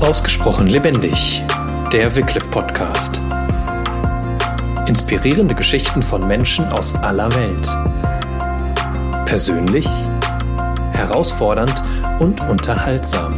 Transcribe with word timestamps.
Ausgesprochen 0.00 0.68
lebendig. 0.68 1.42
Der 1.92 2.16
Wycliffe 2.16 2.48
Podcast. 2.48 3.20
Inspirierende 4.86 5.54
Geschichten 5.54 6.02
von 6.02 6.26
Menschen 6.26 6.64
aus 6.72 6.94
aller 6.94 7.30
Welt. 7.34 7.68
Persönlich, 9.26 9.86
herausfordernd 10.92 11.82
und 12.20 12.40
unterhaltsam. 12.48 13.34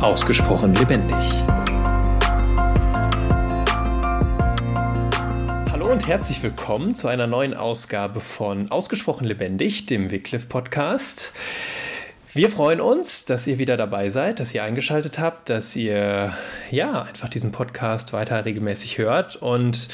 Ausgesprochen 0.00 0.74
lebendig. 0.76 1.39
Herzlich 6.10 6.42
willkommen 6.42 6.96
zu 6.96 7.06
einer 7.06 7.28
neuen 7.28 7.54
Ausgabe 7.54 8.18
von 8.18 8.68
Ausgesprochen 8.72 9.24
lebendig, 9.24 9.86
dem 9.86 10.10
Wycliffe 10.10 10.48
Podcast. 10.48 11.32
Wir 12.34 12.48
freuen 12.48 12.80
uns, 12.80 13.26
dass 13.26 13.46
ihr 13.46 13.58
wieder 13.58 13.76
dabei 13.76 14.10
seid, 14.10 14.40
dass 14.40 14.52
ihr 14.52 14.64
eingeschaltet 14.64 15.20
habt, 15.20 15.48
dass 15.50 15.76
ihr 15.76 16.34
ja 16.72 17.02
einfach 17.02 17.28
diesen 17.28 17.52
Podcast 17.52 18.12
weiter 18.12 18.44
regelmäßig 18.44 18.98
hört. 18.98 19.36
Und 19.36 19.86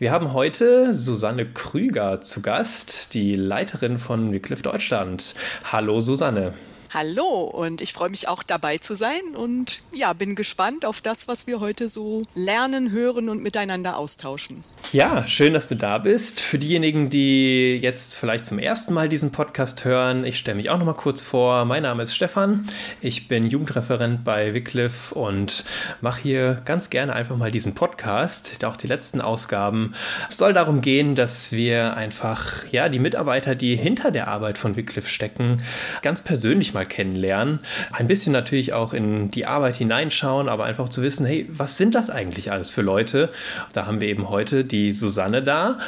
wir 0.00 0.10
haben 0.10 0.32
heute 0.32 0.92
Susanne 0.92 1.46
Krüger 1.46 2.20
zu 2.20 2.42
Gast, 2.42 3.14
die 3.14 3.36
Leiterin 3.36 3.98
von 3.98 4.32
Wycliffe 4.32 4.64
Deutschland. 4.64 5.36
Hallo 5.70 6.00
Susanne. 6.00 6.52
Hallo 6.92 7.44
und 7.44 7.80
ich 7.82 7.92
freue 7.92 8.10
mich 8.10 8.26
auch 8.26 8.42
dabei 8.42 8.78
zu 8.78 8.96
sein 8.96 9.36
und 9.36 9.80
ja, 9.92 10.12
bin 10.12 10.34
gespannt 10.34 10.84
auf 10.84 11.00
das, 11.00 11.28
was 11.28 11.46
wir 11.46 11.60
heute 11.60 11.88
so 11.88 12.20
lernen, 12.34 12.90
hören 12.90 13.28
und 13.28 13.40
miteinander 13.44 13.96
austauschen. 13.96 14.64
Ja, 14.92 15.28
schön, 15.28 15.54
dass 15.54 15.68
du 15.68 15.76
da 15.76 15.98
bist. 15.98 16.40
Für 16.40 16.58
diejenigen, 16.58 17.08
die 17.08 17.78
jetzt 17.80 18.16
vielleicht 18.16 18.44
zum 18.44 18.58
ersten 18.58 18.92
Mal 18.92 19.08
diesen 19.08 19.30
Podcast 19.30 19.84
hören, 19.84 20.24
ich 20.24 20.36
stelle 20.36 20.56
mich 20.56 20.68
auch 20.68 20.78
noch 20.78 20.84
mal 20.84 20.94
kurz 20.94 21.22
vor. 21.22 21.64
Mein 21.64 21.84
Name 21.84 22.02
ist 22.02 22.16
Stefan. 22.16 22.66
Ich 23.00 23.28
bin 23.28 23.46
Jugendreferent 23.46 24.24
bei 24.24 24.52
Wycliffe 24.52 25.14
und 25.14 25.64
mache 26.00 26.20
hier 26.22 26.60
ganz 26.64 26.90
gerne 26.90 27.12
einfach 27.12 27.36
mal 27.36 27.52
diesen 27.52 27.76
Podcast. 27.76 28.64
Auch 28.64 28.76
die 28.76 28.88
letzten 28.88 29.20
Ausgaben 29.20 29.94
es 30.28 30.38
soll 30.38 30.52
darum 30.54 30.80
gehen, 30.80 31.14
dass 31.14 31.52
wir 31.52 31.96
einfach 31.96 32.66
ja 32.72 32.88
die 32.88 32.98
Mitarbeiter, 32.98 33.54
die 33.54 33.76
hinter 33.76 34.10
der 34.10 34.26
Arbeit 34.26 34.58
von 34.58 34.74
Wycliffe 34.74 35.08
stecken, 35.08 35.62
ganz 36.02 36.22
persönlich 36.22 36.74
mal 36.74 36.79
mal 36.80 36.86
kennenlernen. 36.86 37.60
Ein 37.92 38.06
bisschen 38.06 38.32
natürlich 38.32 38.72
auch 38.72 38.92
in 38.94 39.30
die 39.30 39.46
Arbeit 39.46 39.76
hineinschauen, 39.76 40.48
aber 40.48 40.64
einfach 40.64 40.88
zu 40.88 41.02
wissen, 41.02 41.26
hey, 41.26 41.46
was 41.50 41.76
sind 41.76 41.94
das 41.94 42.08
eigentlich 42.08 42.50
alles 42.52 42.70
für 42.70 42.82
Leute? 42.82 43.30
Da 43.74 43.86
haben 43.86 44.00
wir 44.00 44.08
eben 44.08 44.30
heute 44.30 44.64
die 44.64 44.92
Susanne 44.92 45.42
da. 45.42 45.78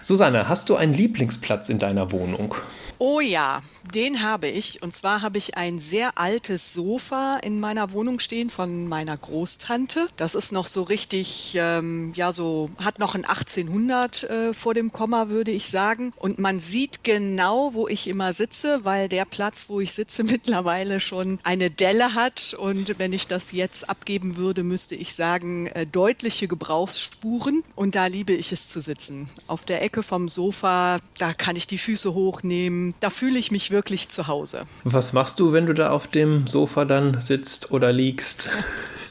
Susanne, 0.00 0.48
hast 0.48 0.68
du 0.68 0.76
einen 0.76 0.94
Lieblingsplatz 0.94 1.68
in 1.68 1.78
deiner 1.78 2.12
Wohnung? 2.12 2.54
Oh 3.00 3.20
ja, 3.20 3.62
den 3.94 4.24
habe 4.24 4.48
ich. 4.48 4.82
Und 4.82 4.92
zwar 4.92 5.22
habe 5.22 5.38
ich 5.38 5.56
ein 5.56 5.78
sehr 5.78 6.18
altes 6.18 6.74
Sofa 6.74 7.38
in 7.44 7.60
meiner 7.60 7.92
Wohnung 7.92 8.18
stehen 8.18 8.50
von 8.50 8.88
meiner 8.88 9.16
Großtante. 9.16 10.08
Das 10.16 10.34
ist 10.34 10.50
noch 10.50 10.66
so 10.66 10.82
richtig, 10.82 11.56
ähm, 11.56 12.12
ja, 12.16 12.32
so 12.32 12.68
hat 12.78 12.98
noch 12.98 13.14
ein 13.14 13.24
1800 13.24 14.24
äh, 14.24 14.52
vor 14.52 14.74
dem 14.74 14.92
Komma, 14.92 15.28
würde 15.28 15.52
ich 15.52 15.68
sagen. 15.68 16.12
Und 16.16 16.40
man 16.40 16.58
sieht 16.58 17.04
genau, 17.04 17.72
wo 17.72 17.86
ich 17.86 18.08
immer 18.08 18.34
sitze, 18.34 18.80
weil 18.84 19.08
der 19.08 19.26
Platz, 19.26 19.66
wo 19.68 19.78
ich 19.78 19.92
sitze, 19.92 20.24
mittlerweile 20.24 20.98
schon 20.98 21.38
eine 21.44 21.70
Delle 21.70 22.14
hat. 22.14 22.56
Und 22.58 22.98
wenn 22.98 23.12
ich 23.12 23.28
das 23.28 23.52
jetzt 23.52 23.88
abgeben 23.88 24.36
würde, 24.36 24.64
müsste 24.64 24.96
ich 24.96 25.14
sagen, 25.14 25.68
äh, 25.68 25.86
deutliche 25.86 26.48
Gebrauchsspuren. 26.48 27.62
Und 27.76 27.94
da 27.94 28.06
liebe 28.06 28.32
ich 28.32 28.50
es 28.50 28.68
zu 28.68 28.80
sitzen. 28.80 29.28
Auf 29.46 29.62
der 29.62 29.82
Ecke 29.82 30.02
vom 30.02 30.28
Sofa, 30.28 30.98
da 31.18 31.32
kann 31.32 31.54
ich 31.54 31.68
die 31.68 31.78
Füße 31.78 32.12
hochnehmen 32.12 32.87
da 33.00 33.10
fühle 33.10 33.38
ich 33.38 33.50
mich 33.50 33.70
wirklich 33.70 34.08
zu 34.08 34.26
Hause. 34.26 34.66
Was 34.84 35.12
machst 35.12 35.40
du, 35.40 35.52
wenn 35.52 35.66
du 35.66 35.74
da 35.74 35.90
auf 35.90 36.06
dem 36.06 36.46
Sofa 36.46 36.84
dann 36.84 37.20
sitzt 37.20 37.70
oder 37.70 37.92
liegst? 37.92 38.48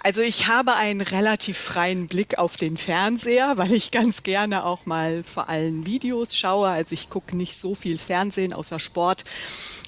Also 0.08 0.22
ich 0.22 0.48
habe 0.48 0.76
einen 0.76 1.02
relativ 1.02 1.58
freien 1.58 2.08
Blick 2.08 2.38
auf 2.38 2.56
den 2.56 2.78
Fernseher, 2.78 3.58
weil 3.58 3.74
ich 3.74 3.92
ganz 3.92 4.24
gerne 4.24 4.64
auch 4.64 4.86
mal 4.86 5.22
vor 5.22 5.50
allem 5.50 5.86
Videos 5.86 6.38
schaue. 6.38 6.70
Also 6.70 6.94
ich 6.94 7.10
gucke 7.10 7.36
nicht 7.36 7.58
so 7.58 7.76
viel 7.76 7.98
Fernsehen 7.98 8.54
außer 8.54 8.80
Sport, 8.80 9.26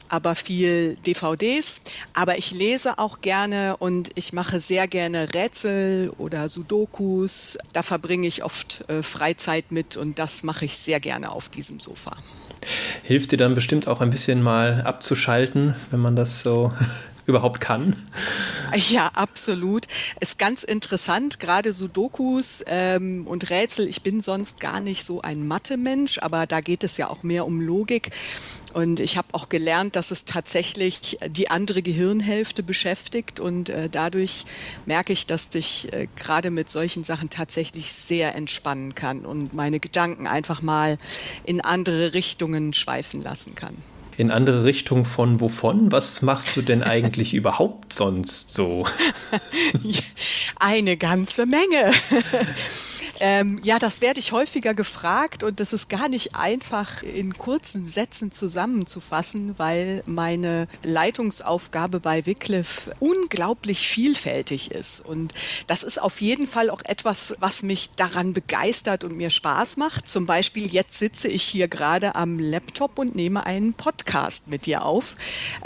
aber 0.09 0.35
viel 0.35 0.97
DVDs. 1.05 1.83
Aber 2.13 2.37
ich 2.37 2.51
lese 2.51 2.99
auch 2.99 3.21
gerne 3.21 3.77
und 3.77 4.11
ich 4.15 4.33
mache 4.33 4.59
sehr 4.59 4.89
gerne 4.89 5.33
Rätsel 5.33 6.11
oder 6.17 6.49
Sudokus. 6.49 7.57
Da 7.71 7.81
verbringe 7.81 8.27
ich 8.27 8.43
oft 8.43 8.83
äh, 8.89 9.03
Freizeit 9.03 9.71
mit 9.71 9.95
und 9.95 10.19
das 10.19 10.43
mache 10.43 10.65
ich 10.65 10.75
sehr 10.75 10.99
gerne 10.99 11.31
auf 11.31 11.47
diesem 11.47 11.79
Sofa. 11.79 12.11
Hilft 13.03 13.31
dir 13.31 13.37
dann 13.37 13.55
bestimmt 13.55 13.87
auch 13.87 14.01
ein 14.01 14.09
bisschen 14.09 14.41
mal 14.41 14.81
abzuschalten, 14.81 15.75
wenn 15.91 15.99
man 15.99 16.15
das 16.15 16.43
so 16.43 16.73
überhaupt 17.29 17.61
kann. 17.61 17.95
Ja, 18.89 19.07
absolut. 19.15 19.87
Ist 20.19 20.37
ganz 20.37 20.63
interessant, 20.63 21.39
gerade 21.39 21.73
Sudokus 21.73 22.63
ähm, 22.67 23.25
und 23.25 23.49
Rätsel. 23.49 23.87
Ich 23.87 24.03
bin 24.03 24.21
sonst 24.21 24.59
gar 24.59 24.79
nicht 24.79 25.05
so 25.05 25.21
ein 25.21 25.47
Mathe-Mensch, 25.47 26.19
aber 26.19 26.45
da 26.45 26.61
geht 26.61 26.83
es 26.83 26.97
ja 26.97 27.09
auch 27.09 27.23
mehr 27.23 27.45
um 27.45 27.61
Logik. 27.61 28.11
Und 28.73 28.99
ich 28.99 29.17
habe 29.17 29.29
auch 29.31 29.49
gelernt, 29.49 29.95
dass 29.95 30.11
es 30.11 30.25
tatsächlich 30.25 31.17
die 31.27 31.49
andere 31.49 31.81
Gehirnhälfte 31.81 32.61
beschäftigt. 32.61 33.39
Und 33.39 33.69
äh, 33.69 33.89
dadurch 33.89 34.45
merke 34.85 35.13
ich, 35.13 35.25
dass 35.25 35.53
ich 35.55 35.91
äh, 35.91 36.07
gerade 36.15 36.51
mit 36.51 36.69
solchen 36.69 37.03
Sachen 37.03 37.29
tatsächlich 37.29 37.91
sehr 37.91 38.35
entspannen 38.35 38.93
kann 38.93 39.25
und 39.25 39.53
meine 39.53 39.79
Gedanken 39.79 40.27
einfach 40.27 40.61
mal 40.61 40.97
in 41.43 41.61
andere 41.61 42.13
Richtungen 42.13 42.73
schweifen 42.73 43.23
lassen 43.23 43.55
kann 43.55 43.75
in 44.19 44.31
andere 44.31 44.65
Richtung 44.65 45.05
von 45.05 45.39
wovon? 45.39 45.93
Was 45.93 46.21
machst 46.21 46.57
du 46.57 46.61
denn 46.61 46.83
eigentlich 46.83 47.33
überhaupt 47.39 47.93
sonst 47.93 48.53
so? 48.53 48.85
Eine 50.59 50.97
ganze 50.97 51.45
Menge. 51.45 51.93
Ähm, 53.21 53.59
ja, 53.63 53.79
das 53.79 53.99
werde 53.99 54.21
ich 54.21 54.31
häufiger 54.31 54.73
gefragt 54.73 55.43
und 55.43 55.59
das 55.59 55.73
ist 55.73 55.89
gar 55.89 56.07
nicht 56.07 56.35
einfach 56.35 57.03
in 57.03 57.33
kurzen 57.33 57.85
Sätzen 57.85 58.31
zusammenzufassen, 58.31 59.59
weil 59.59 60.03
meine 60.05 60.69
Leitungsaufgabe 60.83 61.99
bei 61.99 62.25
Wycliffe 62.25 62.93
unglaublich 63.01 63.89
vielfältig 63.89 64.71
ist. 64.71 65.01
Und 65.05 65.33
das 65.67 65.83
ist 65.83 66.01
auf 66.01 66.21
jeden 66.21 66.47
Fall 66.47 66.69
auch 66.69 66.81
etwas, 66.85 67.35
was 67.41 67.61
mich 67.61 67.89
daran 67.97 68.31
begeistert 68.31 69.03
und 69.03 69.17
mir 69.17 69.31
Spaß 69.31 69.75
macht. 69.75 70.07
Zum 70.07 70.25
Beispiel 70.25 70.67
jetzt 70.67 70.97
sitze 70.97 71.27
ich 71.27 71.43
hier 71.43 71.67
gerade 71.67 72.15
am 72.15 72.39
Laptop 72.39 72.97
und 72.97 73.15
nehme 73.15 73.45
einen 73.45 73.73
Podcast 73.73 74.08
mit 74.47 74.65
dir 74.65 74.85
auf. 74.85 75.13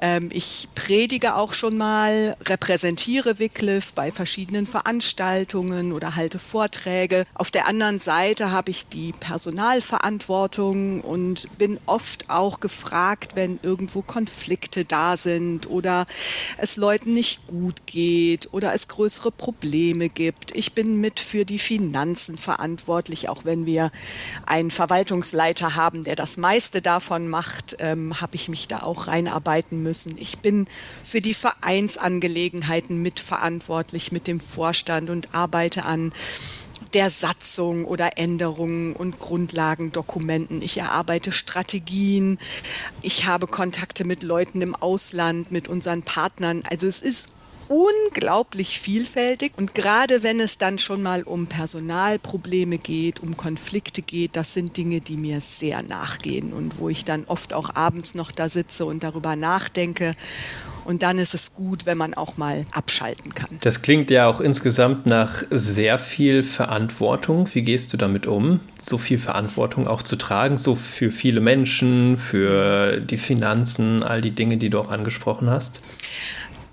Ähm, 0.02 0.30
ich 0.32 0.68
predige 0.76 1.36
auch 1.36 1.54
schon 1.54 1.78
mal, 1.78 2.36
repräsentiere 2.46 3.40
Wycliffe 3.40 3.94
bei 3.96 4.12
verschiedenen 4.12 4.66
Veranstaltungen 4.66 5.94
oder 5.94 6.16
halte 6.16 6.40
Vorträge. 6.40 7.26
Auf 7.34 7.52
der 7.52 7.68
anderen 7.68 8.00
Seite 8.00 8.52
habe 8.52 8.72
ich 8.72 8.88
die 8.88 9.14
Personalverantwortung 9.14 11.02
und 11.02 11.58
bin 11.58 11.80
oft 11.86 12.30
auch 12.30 12.60
gefragt, 12.60 13.36
wenn 13.36 13.60
irgendwo 13.64 14.02
Konflikte 14.02 14.84
da 14.84 15.16
sind 15.18 15.70
oder 15.70 16.06
es 16.58 16.76
Leuten 16.76 17.14
nicht 17.14 17.48
gut 17.48 17.86
geht 17.86 18.50
oder 18.54 18.74
es 18.74 18.88
größere 18.88 19.32
Probleme 19.32 20.10
gibt. 20.10 20.56
Ich 20.56 20.74
bin 20.74 21.00
mit 21.00 21.20
für 21.20 21.46
die 21.46 21.60
Finanzen 21.60 22.38
verantwortlich, 22.38 23.30
auch 23.30 23.46
wenn 23.46 23.66
wir 23.66 23.92
einen 24.46 24.72
Verwaltungsleiter 24.72 25.76
haben, 25.76 26.04
der 26.04 26.16
das 26.16 26.38
meiste 26.38 26.82
davon 26.82 27.28
macht, 27.28 27.78
ähm, 27.80 28.20
habe 28.20 28.33
ich 28.36 28.50
mich 28.50 28.68
da 28.68 28.84
auch 28.84 29.08
reinarbeiten 29.08 29.82
müssen. 29.82 30.18
Ich 30.18 30.40
bin 30.40 30.68
für 31.04 31.22
die 31.22 31.34
Vereinsangelegenheiten 31.34 33.02
mitverantwortlich 33.02 34.12
mit 34.12 34.28
dem 34.28 34.40
Vorstand 34.40 35.10
und 35.10 35.34
arbeite 35.34 35.86
an 35.86 36.14
der 36.94 37.10
Satzung 37.10 37.86
oder 37.86 38.18
Änderungen 38.18 38.96
und 38.96 39.20
Grundlagendokumenten. 39.20 40.62
Ich 40.62 40.78
erarbeite 40.78 41.32
Strategien. 41.32 42.38
Ich 43.02 43.26
habe 43.26 43.48
Kontakte 43.48 44.06
mit 44.06 44.24
Leuten 44.24 44.62
im 44.62 44.76
Ausland, 44.76 45.52
mit 45.52 45.68
unseren 45.68 46.04
Partnern. 46.04 46.64
Also 46.70 46.88
es 46.88 47.02
ist 47.02 47.30
unglaublich 47.68 48.80
vielfältig. 48.80 49.54
Und 49.58 49.74
gerade 49.74 50.24
wenn 50.24 50.40
es 50.40 50.58
dann 50.58 50.80
schon 50.80 51.02
mal 51.02 51.24
um 51.24 51.48
Personalprobleme 51.48 52.78
geht, 52.78 53.22
um 53.22 53.38
Konflikte 53.38 54.02
geht, 54.02 54.36
das 54.36 54.54
sind 54.54 54.78
Dinge, 54.78 55.02
die 55.02 55.18
mir 55.18 55.42
sehr 55.42 55.82
nachgehen 55.84 56.54
und 56.54 56.80
wo 56.80 56.90
ich 56.90 57.06
dann 57.06 57.26
oft 57.26 57.54
auch 57.54 57.76
abends 57.76 58.16
noch 58.16 58.32
da 58.32 58.50
sitze 58.50 58.86
und 58.86 59.04
darüber 59.04 59.36
nachdenke 59.36 60.16
und 60.86 61.04
dann 61.04 61.18
ist 61.18 61.34
es 61.34 61.54
gut, 61.54 61.86
wenn 61.86 61.98
man 61.98 62.14
auch 62.14 62.38
mal 62.38 62.64
abschalten 62.72 63.34
kann. 63.34 63.58
Das 63.62 63.82
klingt 63.82 64.12
ja 64.12 64.28
auch 64.28 64.42
insgesamt 64.42 65.06
nach 65.06 65.44
sehr 65.50 65.98
viel 65.98 66.44
Verantwortung. 66.44 67.50
Wie 67.54 67.62
gehst 67.62 67.94
du 67.94 67.98
damit 67.98 68.28
um, 68.28 68.60
so 68.82 68.98
viel 68.98 69.18
Verantwortung 69.18 69.88
auch 69.88 70.02
zu 70.02 70.16
tragen, 70.16 70.58
so 70.58 70.76
für 70.76 71.12
viele 71.12 71.40
Menschen, 71.40 72.18
für 72.18 73.00
die 73.00 73.18
Finanzen, 73.18 74.04
all 74.04 74.22
die 74.22 74.32
Dinge, 74.32 74.58
die 74.58 74.70
du 74.70 74.80
auch 74.80 74.90
angesprochen 74.90 75.50
hast? 75.50 75.82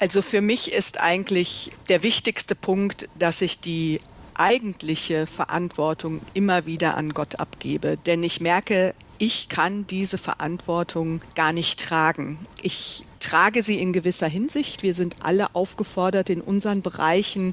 Also 0.00 0.22
für 0.22 0.40
mich 0.40 0.72
ist 0.72 0.98
eigentlich 0.98 1.72
der 1.90 2.02
wichtigste 2.02 2.54
Punkt, 2.54 3.10
dass 3.18 3.42
ich 3.42 3.60
die 3.60 4.00
eigentliche 4.32 5.26
Verantwortung 5.26 6.22
immer 6.32 6.64
wieder 6.64 6.96
an 6.96 7.10
Gott 7.12 7.38
abgebe. 7.38 7.98
Denn 8.06 8.22
ich 8.22 8.40
merke, 8.40 8.94
ich 9.18 9.50
kann 9.50 9.86
diese 9.86 10.16
Verantwortung 10.16 11.20
gar 11.34 11.52
nicht 11.52 11.78
tragen. 11.78 12.38
Ich 12.62 13.04
trage 13.20 13.62
sie 13.62 13.78
in 13.78 13.92
gewisser 13.92 14.28
Hinsicht. 14.28 14.82
Wir 14.82 14.94
sind 14.94 15.16
alle 15.22 15.54
aufgefordert, 15.54 16.30
in 16.30 16.40
unseren 16.40 16.80
Bereichen 16.80 17.52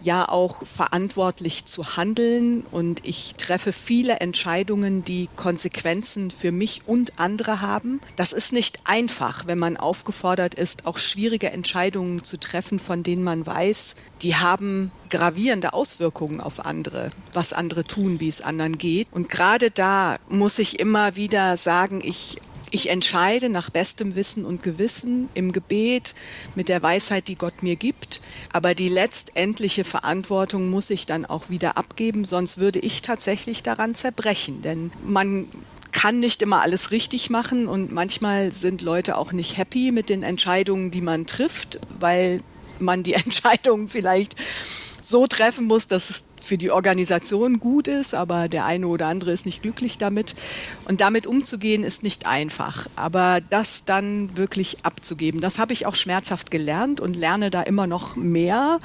ja 0.00 0.28
auch 0.28 0.66
verantwortlich 0.66 1.64
zu 1.64 1.96
handeln 1.96 2.64
und 2.70 3.06
ich 3.06 3.34
treffe 3.36 3.72
viele 3.72 4.20
Entscheidungen, 4.20 5.04
die 5.04 5.28
Konsequenzen 5.36 6.30
für 6.30 6.52
mich 6.52 6.82
und 6.86 7.18
andere 7.18 7.60
haben. 7.60 8.00
Das 8.16 8.32
ist 8.32 8.52
nicht 8.52 8.80
einfach, 8.84 9.46
wenn 9.46 9.58
man 9.58 9.76
aufgefordert 9.76 10.54
ist, 10.54 10.86
auch 10.86 10.98
schwierige 10.98 11.50
Entscheidungen 11.50 12.22
zu 12.24 12.38
treffen, 12.38 12.78
von 12.78 13.02
denen 13.02 13.24
man 13.24 13.46
weiß, 13.46 13.94
die 14.22 14.36
haben 14.36 14.90
gravierende 15.10 15.72
Auswirkungen 15.72 16.40
auf 16.40 16.64
andere, 16.64 17.10
was 17.32 17.52
andere 17.52 17.84
tun, 17.84 18.20
wie 18.20 18.28
es 18.28 18.40
anderen 18.40 18.78
geht. 18.78 19.08
Und 19.10 19.28
gerade 19.28 19.70
da 19.70 20.18
muss 20.28 20.58
ich 20.58 20.80
immer 20.80 21.16
wieder 21.16 21.56
sagen, 21.56 22.00
ich 22.02 22.38
ich 22.70 22.90
entscheide 22.90 23.48
nach 23.48 23.70
bestem 23.70 24.14
Wissen 24.16 24.44
und 24.44 24.62
Gewissen 24.62 25.28
im 25.34 25.52
Gebet 25.52 26.14
mit 26.54 26.68
der 26.68 26.82
Weisheit, 26.82 27.28
die 27.28 27.34
Gott 27.34 27.62
mir 27.62 27.76
gibt. 27.76 28.20
Aber 28.52 28.74
die 28.74 28.88
letztendliche 28.88 29.84
Verantwortung 29.84 30.70
muss 30.70 30.90
ich 30.90 31.06
dann 31.06 31.26
auch 31.26 31.50
wieder 31.50 31.76
abgeben, 31.76 32.24
sonst 32.24 32.58
würde 32.58 32.78
ich 32.78 33.02
tatsächlich 33.02 33.62
daran 33.62 33.94
zerbrechen. 33.94 34.62
Denn 34.62 34.90
man 35.06 35.48
kann 35.92 36.20
nicht 36.20 36.42
immer 36.42 36.62
alles 36.62 36.90
richtig 36.90 37.30
machen 37.30 37.66
und 37.66 37.92
manchmal 37.92 38.52
sind 38.52 38.82
Leute 38.82 39.16
auch 39.16 39.32
nicht 39.32 39.56
happy 39.56 39.90
mit 39.90 40.08
den 40.08 40.22
Entscheidungen, 40.22 40.90
die 40.90 41.00
man 41.00 41.26
trifft, 41.26 41.78
weil 41.98 42.42
man 42.78 43.02
die 43.02 43.14
Entscheidung 43.14 43.88
vielleicht 43.88 44.36
so 45.00 45.26
treffen 45.26 45.66
muss, 45.66 45.88
dass 45.88 46.10
es 46.10 46.24
für 46.48 46.58
die 46.58 46.70
Organisation 46.70 47.60
gut 47.60 47.86
ist, 47.86 48.14
aber 48.14 48.48
der 48.48 48.64
eine 48.64 48.88
oder 48.88 49.06
andere 49.06 49.32
ist 49.32 49.46
nicht 49.46 49.62
glücklich 49.62 49.98
damit. 49.98 50.34
Und 50.86 51.00
damit 51.00 51.26
umzugehen 51.26 51.84
ist 51.84 52.02
nicht 52.02 52.26
einfach. 52.26 52.88
Aber 52.96 53.40
das 53.50 53.84
dann 53.84 54.36
wirklich 54.36 54.78
abzugeben, 54.84 55.40
das 55.40 55.58
habe 55.58 55.72
ich 55.72 55.86
auch 55.86 55.94
schmerzhaft 55.94 56.50
gelernt 56.50 57.00
und 57.00 57.14
lerne 57.14 57.50
da 57.50 57.62
immer 57.62 57.86
noch 57.86 58.16
mehr, 58.16 58.78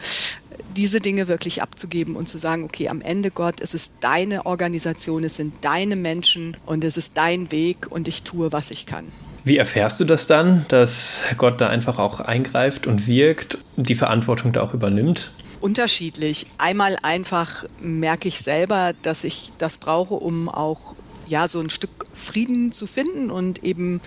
diese 0.76 1.00
Dinge 1.00 1.28
wirklich 1.28 1.62
abzugeben 1.62 2.16
und 2.16 2.28
zu 2.28 2.38
sagen, 2.38 2.64
okay, 2.64 2.90
am 2.90 3.02
Ende 3.02 3.32
Gott, 3.32 3.62
es 3.62 3.74
ist 3.74 3.96
deine 4.02 4.46
Organisation, 4.46 5.24
es 5.24 5.38
sind 5.38 5.54
deine 5.62 5.96
Menschen 5.96 6.58
und 6.66 6.84
es 6.84 6.98
ist 6.98 7.18
dein 7.18 7.52
Weg 7.52 7.88
und 7.90 8.08
ich 8.08 8.24
tue, 8.24 8.52
was 8.52 8.72
ich 8.72 8.86
kann. 8.86 9.06
Wie 9.46 9.58
erfährst 9.58 10.00
du 10.00 10.06
das 10.06 10.26
dann, 10.26 10.66
dass 10.70 11.20
Gott 11.38 11.60
da 11.60 11.68
einfach 11.68 12.00
auch 12.00 12.22
eingreift 12.22 12.88
und 12.88 13.08
wirkt, 13.08 13.58
die 13.76 13.96
Verantwortung 13.96 14.54
da 14.54 14.62
auch 14.62 14.74
übernimmt? 14.74 15.32
Unterschiedlich. 15.64 16.48
Einmal 16.58 16.98
einfach 17.04 17.64
merke 17.80 18.28
ich 18.28 18.40
selber, 18.40 18.92
dass 19.02 19.24
ich 19.24 19.54
das 19.60 19.78
brauche, 19.78 20.16
um 20.16 20.50
auch 20.50 20.94
ja 21.26 21.48
so 21.48 21.62
ein 21.62 21.70
Stück 21.70 21.90
Frieden 22.14 22.74
zu 22.74 22.86
finden 22.86 23.32
und 23.32 23.64
eben 23.64 24.02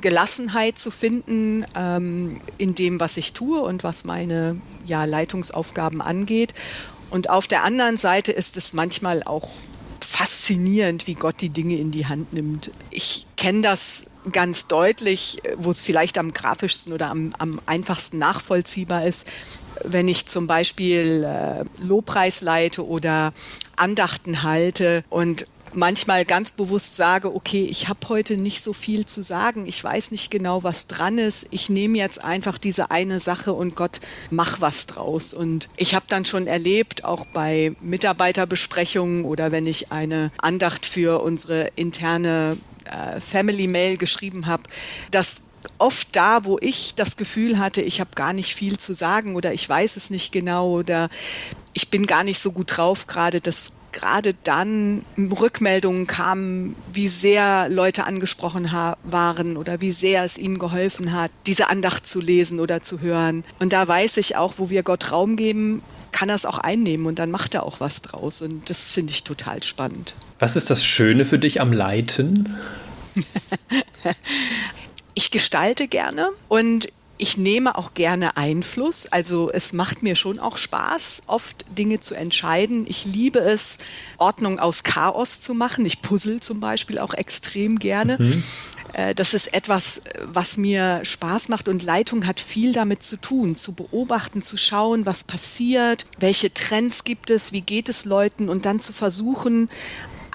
Gelassenheit 0.00 0.78
zu 0.78 0.92
finden 0.92 1.64
ähm, 1.74 2.40
in 2.56 2.76
dem, 2.76 3.00
was 3.00 3.16
ich 3.16 3.32
tue 3.32 3.60
und 3.62 3.82
was 3.82 4.04
meine 4.04 4.60
ja, 4.84 5.04
Leitungsaufgaben 5.06 6.00
angeht. 6.00 6.54
Und 7.10 7.30
auf 7.30 7.48
der 7.48 7.64
anderen 7.64 7.96
Seite 7.96 8.30
ist 8.30 8.56
es 8.56 8.72
manchmal 8.72 9.24
auch 9.24 9.50
faszinierend, 10.06 11.06
wie 11.06 11.14
Gott 11.14 11.40
die 11.40 11.50
Dinge 11.50 11.76
in 11.76 11.90
die 11.90 12.06
Hand 12.06 12.32
nimmt. 12.32 12.70
Ich 12.90 13.26
kenne 13.36 13.62
das 13.62 14.04
ganz 14.32 14.66
deutlich, 14.66 15.38
wo 15.56 15.70
es 15.70 15.80
vielleicht 15.80 16.18
am 16.18 16.32
grafischsten 16.32 16.92
oder 16.92 17.10
am, 17.10 17.30
am 17.38 17.60
einfachsten 17.66 18.18
nachvollziehbar 18.18 19.06
ist, 19.06 19.26
wenn 19.84 20.08
ich 20.08 20.26
zum 20.26 20.46
Beispiel 20.46 21.24
äh, 21.24 21.64
Lobpreis 21.82 22.40
leite 22.40 22.86
oder 22.86 23.32
Andachten 23.76 24.42
halte 24.42 25.04
und 25.10 25.46
manchmal 25.72 26.24
ganz 26.24 26.52
bewusst 26.52 26.96
sage, 26.96 27.34
okay, 27.34 27.64
ich 27.64 27.88
habe 27.88 28.08
heute 28.08 28.36
nicht 28.36 28.62
so 28.62 28.72
viel 28.72 29.06
zu 29.06 29.22
sagen, 29.22 29.66
ich 29.66 29.82
weiß 29.82 30.10
nicht 30.10 30.30
genau, 30.30 30.62
was 30.62 30.86
dran 30.86 31.18
ist, 31.18 31.46
ich 31.50 31.68
nehme 31.68 31.98
jetzt 31.98 32.22
einfach 32.22 32.58
diese 32.58 32.90
eine 32.90 33.20
Sache 33.20 33.52
und 33.52 33.76
Gott, 33.76 34.00
mach 34.30 34.60
was 34.60 34.86
draus. 34.86 35.34
Und 35.34 35.68
ich 35.76 35.94
habe 35.94 36.06
dann 36.08 36.24
schon 36.24 36.46
erlebt, 36.46 37.04
auch 37.04 37.26
bei 37.26 37.74
Mitarbeiterbesprechungen 37.80 39.24
oder 39.24 39.52
wenn 39.52 39.66
ich 39.66 39.92
eine 39.92 40.30
Andacht 40.38 40.86
für 40.86 41.22
unsere 41.22 41.70
interne 41.76 42.56
äh, 42.84 43.20
Family 43.20 43.66
Mail 43.66 43.96
geschrieben 43.96 44.46
habe, 44.46 44.62
dass 45.10 45.42
oft 45.78 46.14
da, 46.14 46.44
wo 46.44 46.58
ich 46.60 46.94
das 46.94 47.16
Gefühl 47.16 47.58
hatte, 47.58 47.82
ich 47.82 48.00
habe 48.00 48.10
gar 48.14 48.32
nicht 48.32 48.54
viel 48.54 48.78
zu 48.78 48.94
sagen 48.94 49.34
oder 49.34 49.52
ich 49.52 49.68
weiß 49.68 49.96
es 49.96 50.10
nicht 50.10 50.32
genau 50.32 50.70
oder 50.70 51.08
ich 51.72 51.90
bin 51.90 52.06
gar 52.06 52.24
nicht 52.24 52.38
so 52.38 52.52
gut 52.52 52.76
drauf 52.76 53.06
gerade, 53.06 53.40
dass 53.40 53.72
gerade 53.96 54.34
dann 54.44 55.04
Rückmeldungen 55.16 56.06
kamen, 56.06 56.76
wie 56.92 57.08
sehr 57.08 57.68
Leute 57.68 58.04
angesprochen 58.04 58.70
waren 59.02 59.56
oder 59.56 59.80
wie 59.80 59.92
sehr 59.92 60.22
es 60.22 60.36
ihnen 60.36 60.58
geholfen 60.58 61.12
hat, 61.12 61.30
diese 61.46 61.68
Andacht 61.70 62.06
zu 62.06 62.20
lesen 62.20 62.60
oder 62.60 62.82
zu 62.82 63.00
hören. 63.00 63.42
Und 63.58 63.72
da 63.72 63.88
weiß 63.88 64.18
ich 64.18 64.36
auch, 64.36 64.54
wo 64.58 64.70
wir 64.70 64.82
Gott 64.82 65.12
Raum 65.12 65.36
geben, 65.36 65.82
kann 66.12 66.28
er 66.28 66.34
es 66.34 66.46
auch 66.46 66.58
einnehmen 66.58 67.06
und 67.06 67.18
dann 67.18 67.30
macht 67.30 67.54
er 67.54 67.62
auch 67.62 67.80
was 67.80 68.02
draus. 68.02 68.42
Und 68.42 68.68
das 68.68 68.92
finde 68.92 69.12
ich 69.12 69.24
total 69.24 69.62
spannend. 69.62 70.14
Was 70.38 70.56
ist 70.56 70.70
das 70.70 70.84
Schöne 70.84 71.24
für 71.24 71.38
dich 71.38 71.60
am 71.60 71.72
Leiten? 71.72 72.54
ich 75.14 75.30
gestalte 75.30 75.88
gerne 75.88 76.28
und 76.48 76.88
ich 77.18 77.36
nehme 77.36 77.76
auch 77.76 77.94
gerne 77.94 78.36
Einfluss. 78.36 79.06
Also 79.06 79.50
es 79.50 79.72
macht 79.72 80.02
mir 80.02 80.16
schon 80.16 80.38
auch 80.38 80.56
Spaß, 80.56 81.22
oft 81.26 81.64
Dinge 81.76 82.00
zu 82.00 82.14
entscheiden. 82.14 82.86
Ich 82.88 83.04
liebe 83.04 83.38
es, 83.38 83.78
Ordnung 84.18 84.58
aus 84.58 84.82
Chaos 84.82 85.40
zu 85.40 85.54
machen. 85.54 85.86
Ich 85.86 86.02
puzzle 86.02 86.40
zum 86.40 86.60
Beispiel 86.60 86.98
auch 86.98 87.14
extrem 87.14 87.78
gerne. 87.78 88.16
Mhm. 88.18 88.42
Äh, 88.92 89.14
das 89.14 89.34
ist 89.34 89.52
etwas, 89.52 90.00
was 90.24 90.56
mir 90.56 91.00
Spaß 91.04 91.48
macht 91.48 91.68
und 91.68 91.82
Leitung 91.82 92.26
hat 92.26 92.40
viel 92.40 92.72
damit 92.72 93.02
zu 93.02 93.20
tun, 93.20 93.54
zu 93.54 93.72
beobachten, 93.72 94.42
zu 94.42 94.56
schauen, 94.56 95.06
was 95.06 95.24
passiert, 95.24 96.06
welche 96.18 96.52
Trends 96.52 97.04
gibt 97.04 97.30
es, 97.30 97.52
wie 97.52 97.62
geht 97.62 97.88
es 97.88 98.04
Leuten 98.04 98.48
und 98.48 98.66
dann 98.66 98.80
zu 98.80 98.92
versuchen, 98.92 99.68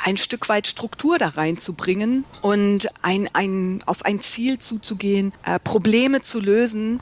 ein 0.03 0.17
Stück 0.17 0.49
weit 0.49 0.67
Struktur 0.67 1.17
da 1.17 1.29
reinzubringen 1.29 2.25
und 2.41 2.87
ein, 3.01 3.29
ein, 3.33 3.81
auf 3.85 4.05
ein 4.05 4.21
Ziel 4.21 4.59
zuzugehen, 4.59 5.33
äh, 5.45 5.59
Probleme 5.59 6.21
zu 6.21 6.39
lösen, 6.39 6.99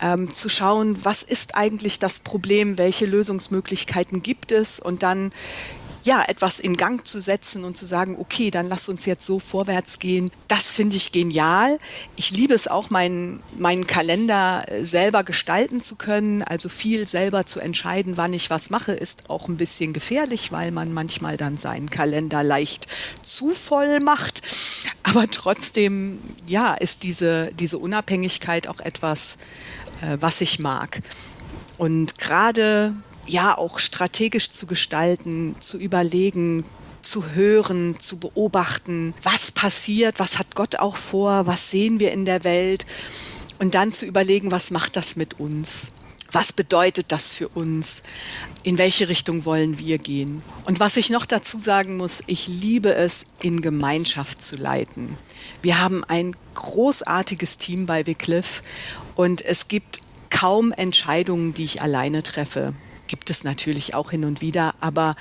ähm, 0.00 0.32
zu 0.32 0.48
schauen, 0.48 1.04
was 1.04 1.22
ist 1.22 1.56
eigentlich 1.56 1.98
das 1.98 2.20
Problem, 2.20 2.78
welche 2.78 3.06
Lösungsmöglichkeiten 3.06 4.22
gibt 4.22 4.52
es 4.52 4.80
und 4.80 5.02
dann 5.02 5.32
ja, 6.02 6.24
etwas 6.26 6.60
in 6.60 6.76
Gang 6.76 7.06
zu 7.06 7.20
setzen 7.20 7.64
und 7.64 7.76
zu 7.76 7.84
sagen, 7.86 8.16
okay, 8.18 8.50
dann 8.50 8.68
lass 8.68 8.88
uns 8.88 9.04
jetzt 9.06 9.26
so 9.26 9.38
vorwärts 9.38 9.98
gehen. 9.98 10.30
Das 10.48 10.72
finde 10.72 10.96
ich 10.96 11.12
genial. 11.12 11.78
Ich 12.16 12.30
liebe 12.30 12.54
es 12.54 12.68
auch, 12.68 12.90
meinen, 12.90 13.42
meinen 13.58 13.86
Kalender 13.86 14.64
äh, 14.68 14.84
selber 14.84 15.24
gestalten 15.24 15.80
zu 15.80 15.96
können. 15.96 16.42
Also 16.42 16.68
viel 16.68 17.06
selber 17.06 17.44
zu 17.44 17.60
entscheiden, 17.60 18.16
wann 18.16 18.32
ich 18.32 18.48
was 18.50 18.70
mache, 18.70 18.92
ist 18.92 19.28
auch 19.28 19.48
ein 19.48 19.56
bisschen 19.56 19.92
gefährlich, 19.92 20.52
weil 20.52 20.70
man 20.70 20.94
manchmal 20.94 21.36
dann 21.36 21.56
seinen 21.56 21.90
Kalender 21.90 22.42
leicht 22.42 22.86
zu 23.22 23.50
voll 23.50 24.00
macht. 24.00 24.42
Aber 25.02 25.28
trotzdem, 25.30 26.18
ja, 26.46 26.74
ist 26.74 27.02
diese, 27.02 27.52
diese 27.52 27.78
Unabhängigkeit 27.78 28.68
auch 28.68 28.80
etwas, 28.80 29.36
äh, 30.00 30.16
was 30.20 30.40
ich 30.40 30.58
mag. 30.58 31.00
Und 31.76 32.18
gerade 32.18 32.94
ja 33.26 33.56
auch 33.56 33.78
strategisch 33.78 34.50
zu 34.50 34.66
gestalten, 34.66 35.56
zu 35.60 35.78
überlegen, 35.78 36.64
zu 37.02 37.30
hören, 37.30 37.98
zu 37.98 38.18
beobachten, 38.18 39.14
was 39.22 39.52
passiert, 39.52 40.18
was 40.18 40.38
hat 40.38 40.54
Gott 40.54 40.76
auch 40.76 40.96
vor, 40.96 41.46
was 41.46 41.70
sehen 41.70 42.00
wir 42.00 42.12
in 42.12 42.24
der 42.24 42.44
Welt 42.44 42.84
und 43.58 43.74
dann 43.74 43.92
zu 43.92 44.06
überlegen, 44.06 44.50
was 44.50 44.70
macht 44.70 44.96
das 44.96 45.16
mit 45.16 45.40
uns? 45.40 45.88
Was 46.32 46.52
bedeutet 46.52 47.06
das 47.08 47.32
für 47.32 47.48
uns? 47.48 48.02
In 48.62 48.78
welche 48.78 49.08
Richtung 49.08 49.44
wollen 49.44 49.78
wir 49.78 49.98
gehen? 49.98 50.42
Und 50.64 50.78
was 50.78 50.96
ich 50.96 51.10
noch 51.10 51.26
dazu 51.26 51.58
sagen 51.58 51.96
muss, 51.96 52.22
ich 52.26 52.46
liebe 52.46 52.94
es, 52.94 53.26
in 53.42 53.62
Gemeinschaft 53.62 54.40
zu 54.40 54.56
leiten. 54.56 55.18
Wir 55.62 55.80
haben 55.80 56.04
ein 56.04 56.36
großartiges 56.54 57.58
Team 57.58 57.86
bei 57.86 58.06
Wycliffe 58.06 58.62
und 59.16 59.44
es 59.44 59.66
gibt 59.66 59.98
kaum 60.30 60.70
Entscheidungen, 60.72 61.52
die 61.52 61.64
ich 61.64 61.82
alleine 61.82 62.22
treffe 62.22 62.74
gibt 63.10 63.28
es 63.28 63.42
natürlich 63.42 63.94
auch 63.94 64.12
hin 64.12 64.24
und 64.24 64.40
wieder, 64.40 64.72
aber 64.80 65.16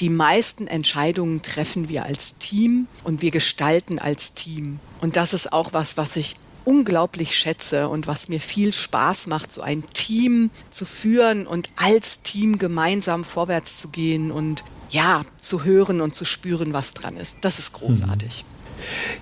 die 0.00 0.10
meisten 0.10 0.66
Entscheidungen 0.66 1.40
treffen 1.40 1.88
wir 1.88 2.04
als 2.04 2.36
Team 2.38 2.88
und 3.04 3.22
wir 3.22 3.30
gestalten 3.30 4.00
als 4.00 4.34
Team. 4.34 4.80
Und 5.00 5.16
das 5.16 5.32
ist 5.32 5.52
auch 5.52 5.72
was, 5.72 5.96
was 5.96 6.16
ich 6.16 6.34
unglaublich 6.64 7.38
schätze 7.38 7.88
und 7.88 8.08
was 8.08 8.28
mir 8.28 8.40
viel 8.40 8.72
Spaß 8.72 9.28
macht, 9.28 9.52
so 9.52 9.62
ein 9.62 9.84
Team 9.94 10.50
zu 10.70 10.84
führen 10.84 11.46
und 11.46 11.70
als 11.76 12.22
Team 12.22 12.58
gemeinsam 12.58 13.22
vorwärts 13.22 13.80
zu 13.80 13.88
gehen 13.90 14.32
und 14.32 14.64
ja, 14.90 15.24
zu 15.38 15.62
hören 15.62 16.00
und 16.00 16.16
zu 16.16 16.24
spüren, 16.24 16.72
was 16.72 16.92
dran 16.92 17.16
ist. 17.16 17.38
Das 17.42 17.60
ist 17.60 17.72
großartig. 17.72 18.42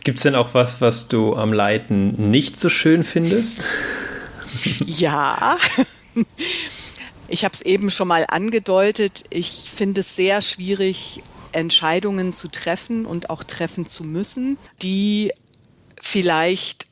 Gibt 0.04 0.20
es 0.20 0.22
denn 0.22 0.34
auch 0.34 0.54
was, 0.54 0.80
was 0.80 1.08
du 1.08 1.36
am 1.36 1.52
Leiten 1.52 2.30
nicht 2.30 2.58
so 2.58 2.70
schön 2.70 3.02
findest? 3.02 3.64
ja. 4.86 5.58
Ich 7.28 7.44
habe 7.44 7.52
es 7.54 7.62
eben 7.62 7.90
schon 7.90 8.08
mal 8.08 8.24
angedeutet. 8.28 9.24
Ich 9.30 9.70
finde 9.74 10.00
es 10.00 10.16
sehr 10.16 10.42
schwierig, 10.42 11.22
Entscheidungen 11.52 12.34
zu 12.34 12.48
treffen 12.48 13.06
und 13.06 13.30
auch 13.30 13.42
treffen 13.42 13.86
zu 13.86 14.04
müssen, 14.04 14.58
die 14.82 15.32
vielleicht 16.00 16.86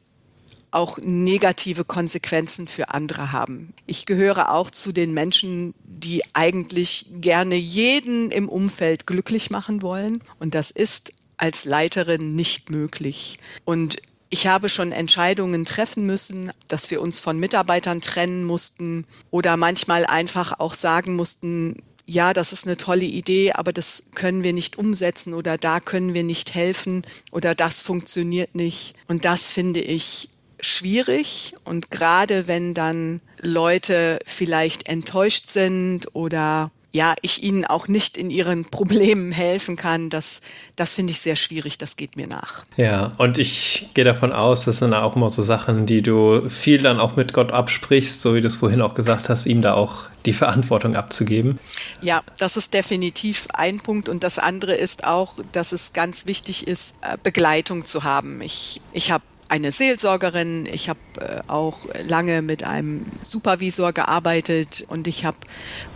auch 0.70 0.98
negative 1.02 1.84
Konsequenzen 1.84 2.66
für 2.66 2.90
andere 2.90 3.30
haben. 3.30 3.74
Ich 3.86 4.06
gehöre 4.06 4.50
auch 4.52 4.70
zu 4.70 4.90
den 4.90 5.14
Menschen, 5.14 5.74
die 5.84 6.22
eigentlich 6.32 7.06
gerne 7.20 7.54
jeden 7.54 8.32
im 8.32 8.48
Umfeld 8.48 9.06
glücklich 9.06 9.50
machen 9.50 9.82
wollen. 9.82 10.20
Und 10.40 10.56
das 10.56 10.72
ist 10.72 11.12
als 11.36 11.64
Leiterin 11.64 12.34
nicht 12.34 12.70
möglich. 12.70 13.38
Und 13.64 13.98
ich 14.34 14.48
habe 14.48 14.68
schon 14.68 14.90
Entscheidungen 14.90 15.64
treffen 15.64 16.06
müssen, 16.06 16.50
dass 16.66 16.90
wir 16.90 17.00
uns 17.00 17.20
von 17.20 17.38
Mitarbeitern 17.38 18.00
trennen 18.00 18.42
mussten 18.42 19.06
oder 19.30 19.56
manchmal 19.56 20.04
einfach 20.04 20.58
auch 20.58 20.74
sagen 20.74 21.14
mussten, 21.14 21.76
ja, 22.04 22.32
das 22.32 22.52
ist 22.52 22.66
eine 22.66 22.76
tolle 22.76 23.04
Idee, 23.04 23.52
aber 23.52 23.72
das 23.72 24.02
können 24.16 24.42
wir 24.42 24.52
nicht 24.52 24.76
umsetzen 24.76 25.34
oder 25.34 25.56
da 25.56 25.78
können 25.78 26.14
wir 26.14 26.24
nicht 26.24 26.52
helfen 26.52 27.02
oder 27.30 27.54
das 27.54 27.80
funktioniert 27.80 28.56
nicht. 28.56 28.94
Und 29.06 29.24
das 29.24 29.52
finde 29.52 29.80
ich 29.80 30.30
schwierig 30.58 31.52
und 31.62 31.92
gerade 31.92 32.48
wenn 32.48 32.74
dann 32.74 33.20
Leute 33.40 34.18
vielleicht 34.26 34.88
enttäuscht 34.88 35.46
sind 35.46 36.12
oder 36.12 36.72
ja, 36.94 37.14
ich 37.22 37.42
ihnen 37.42 37.64
auch 37.64 37.88
nicht 37.88 38.16
in 38.16 38.30
ihren 38.30 38.64
Problemen 38.70 39.32
helfen 39.32 39.76
kann, 39.76 40.10
das, 40.10 40.40
das 40.76 40.94
finde 40.94 41.10
ich 41.10 41.20
sehr 41.20 41.36
schwierig, 41.36 41.76
das 41.76 41.96
geht 41.96 42.16
mir 42.16 42.28
nach. 42.28 42.62
Ja, 42.76 43.10
und 43.18 43.36
ich 43.36 43.90
gehe 43.94 44.04
davon 44.04 44.32
aus, 44.32 44.64
das 44.64 44.78
sind 44.78 44.94
auch 44.94 45.16
immer 45.16 45.28
so 45.28 45.42
Sachen, 45.42 45.86
die 45.86 46.02
du 46.02 46.48
viel 46.48 46.82
dann 46.82 47.00
auch 47.00 47.16
mit 47.16 47.32
Gott 47.32 47.50
absprichst, 47.50 48.20
so 48.20 48.34
wie 48.34 48.40
du 48.40 48.46
es 48.46 48.56
vorhin 48.56 48.80
auch 48.80 48.94
gesagt 48.94 49.28
hast, 49.28 49.46
ihm 49.46 49.60
da 49.60 49.74
auch 49.74 50.04
die 50.24 50.32
Verantwortung 50.32 50.94
abzugeben. 50.94 51.58
Ja, 52.00 52.22
das 52.38 52.56
ist 52.56 52.72
definitiv 52.72 53.48
ein 53.52 53.80
Punkt 53.80 54.08
und 54.08 54.22
das 54.22 54.38
andere 54.38 54.74
ist 54.74 55.04
auch, 55.04 55.34
dass 55.52 55.72
es 55.72 55.92
ganz 55.92 56.26
wichtig 56.26 56.66
ist, 56.68 56.96
äh, 57.02 57.18
Begleitung 57.22 57.84
zu 57.84 58.04
haben. 58.04 58.40
Ich, 58.40 58.80
ich 58.92 59.10
habe 59.10 59.24
eine 59.48 59.72
Seelsorgerin, 59.72 60.66
ich 60.66 60.88
habe 60.88 60.98
äh, 61.20 61.40
auch 61.48 61.80
lange 62.08 62.42
mit 62.42 62.64
einem 62.64 63.04
Supervisor 63.22 63.92
gearbeitet 63.92 64.84
und 64.88 65.06
ich 65.06 65.24
habe 65.24 65.36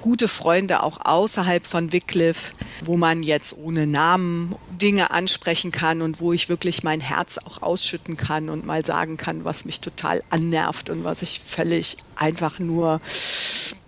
gute 0.01 0.29
Freunde 0.29 0.83
auch 0.83 0.99
außerhalb 1.05 1.67
von 1.67 1.93
Wycliffe, 1.93 2.53
wo 2.85 2.97
man 2.97 3.23
jetzt 3.23 3.57
ohne 3.57 3.87
Namen 3.87 4.55
Dinge 4.71 5.11
ansprechen 5.11 5.73
kann 5.73 6.03
und 6.03 6.21
wo 6.21 6.33
ich 6.33 6.49
wirklich 6.49 6.83
mein 6.83 7.01
Herz 7.01 7.39
auch 7.39 7.63
ausschütten 7.63 8.17
kann 8.17 8.49
und 8.49 8.67
mal 8.67 8.85
sagen 8.85 9.17
kann, 9.17 9.45
was 9.45 9.65
mich 9.65 9.81
total 9.81 10.23
annervt 10.31 10.91
und 10.91 11.05
was 11.05 11.23
ich 11.23 11.41
völlig 11.45 11.97
einfach 12.17 12.59
nur 12.59 12.99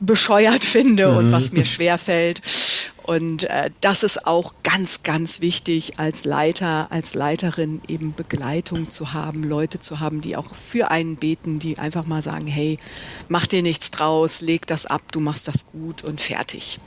bescheuert 0.00 0.64
finde 0.64 1.08
mhm. 1.10 1.16
und 1.16 1.32
was 1.32 1.52
mir 1.52 1.66
schwer 1.66 1.98
fällt. 1.98 2.40
Und 3.10 3.42
äh, 3.42 3.70
das 3.80 4.04
ist 4.04 4.24
auch 4.24 4.54
ganz, 4.62 5.02
ganz 5.02 5.40
wichtig 5.40 5.98
als 5.98 6.24
Leiter, 6.24 6.86
als 6.90 7.14
Leiterin 7.14 7.80
eben 7.88 8.14
Begleitung 8.14 8.88
zu 8.88 9.12
haben, 9.12 9.42
Leute 9.42 9.80
zu 9.80 9.98
haben, 9.98 10.20
die 10.20 10.36
auch 10.36 10.54
für 10.54 10.92
einen 10.92 11.16
beten, 11.16 11.58
die 11.58 11.76
einfach 11.76 12.06
mal 12.06 12.22
sagen, 12.22 12.46
hey, 12.46 12.76
mach 13.28 13.48
dir 13.48 13.64
nichts 13.64 13.90
draus, 13.90 14.42
leg 14.42 14.64
das 14.68 14.86
ab, 14.86 15.02
du 15.10 15.18
machst 15.18 15.48
das 15.48 15.66
gut 15.66 16.04
und 16.04 16.20
fertig. 16.20 16.78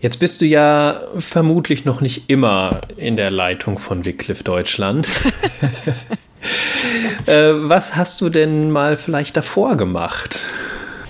Jetzt 0.00 0.20
bist 0.20 0.40
du 0.40 0.46
ja 0.46 1.02
vermutlich 1.18 1.84
noch 1.84 2.00
nicht 2.00 2.30
immer 2.30 2.80
in 2.96 3.16
der 3.16 3.30
Leitung 3.30 3.78
von 3.78 4.06
Wycliffe 4.06 4.42
Deutschland. 4.42 5.06
äh, 7.26 7.52
was 7.56 7.94
hast 7.94 8.22
du 8.22 8.30
denn 8.30 8.70
mal 8.70 8.96
vielleicht 8.96 9.36
davor 9.36 9.76
gemacht? 9.76 10.46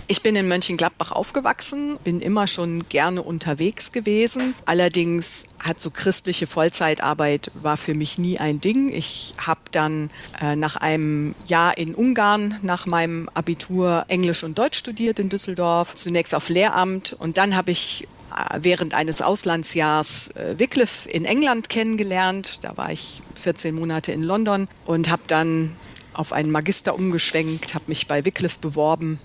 Ich 0.09 0.23
bin 0.23 0.37
in 0.37 0.47
Mönchengladbach 0.47 1.11
aufgewachsen, 1.11 1.99
bin 2.05 2.21
immer 2.21 2.47
schon 2.47 2.89
gerne 2.89 3.23
unterwegs 3.23 3.91
gewesen. 3.91 4.55
Allerdings 4.65 5.47
hat 5.65 5.81
so 5.81 5.91
christliche 5.91 6.47
Vollzeitarbeit 6.47 7.51
war 7.55 7.77
für 7.77 7.95
mich 7.95 8.17
nie 8.17 8.39
ein 8.39 8.61
Ding. 8.61 8.93
Ich 8.93 9.35
habe 9.45 9.63
dann 9.73 10.11
äh, 10.41 10.55
nach 10.55 10.77
einem 10.77 11.35
Jahr 11.47 11.77
in 11.77 11.93
Ungarn 11.93 12.57
nach 12.63 12.87
meinem 12.87 13.29
Abitur 13.35 14.05
Englisch 14.07 14.45
und 14.45 14.57
Deutsch 14.57 14.79
studiert 14.79 15.19
in 15.19 15.29
Düsseldorf, 15.29 15.95
zunächst 15.95 16.37
auf 16.37 16.51
Lehramt 16.51 17.13
und 17.13 17.37
dann 17.37 17.57
habe 17.57 17.73
ich 17.73 18.07
äh, 18.31 18.61
während 18.63 18.95
eines 18.95 19.23
Auslandsjahrs 19.23 20.29
äh, 20.37 20.55
Wycliffe 20.57 21.09
in 21.09 21.25
England 21.25 21.69
kennengelernt. 21.69 22.61
Da 22.63 22.77
war 22.77 22.93
ich 22.93 23.23
14 23.43 23.75
Monate 23.75 24.13
in 24.13 24.23
London 24.23 24.69
und 24.85 25.11
habe 25.11 25.23
dann 25.27 25.77
auf 26.17 26.33
einen 26.33 26.51
Magister 26.51 26.95
umgeschwenkt, 26.95 27.75
habe 27.75 27.85
mich 27.89 28.07
bei 28.07 28.25
Wycliffe 28.25 28.59
beworben, 28.61 29.19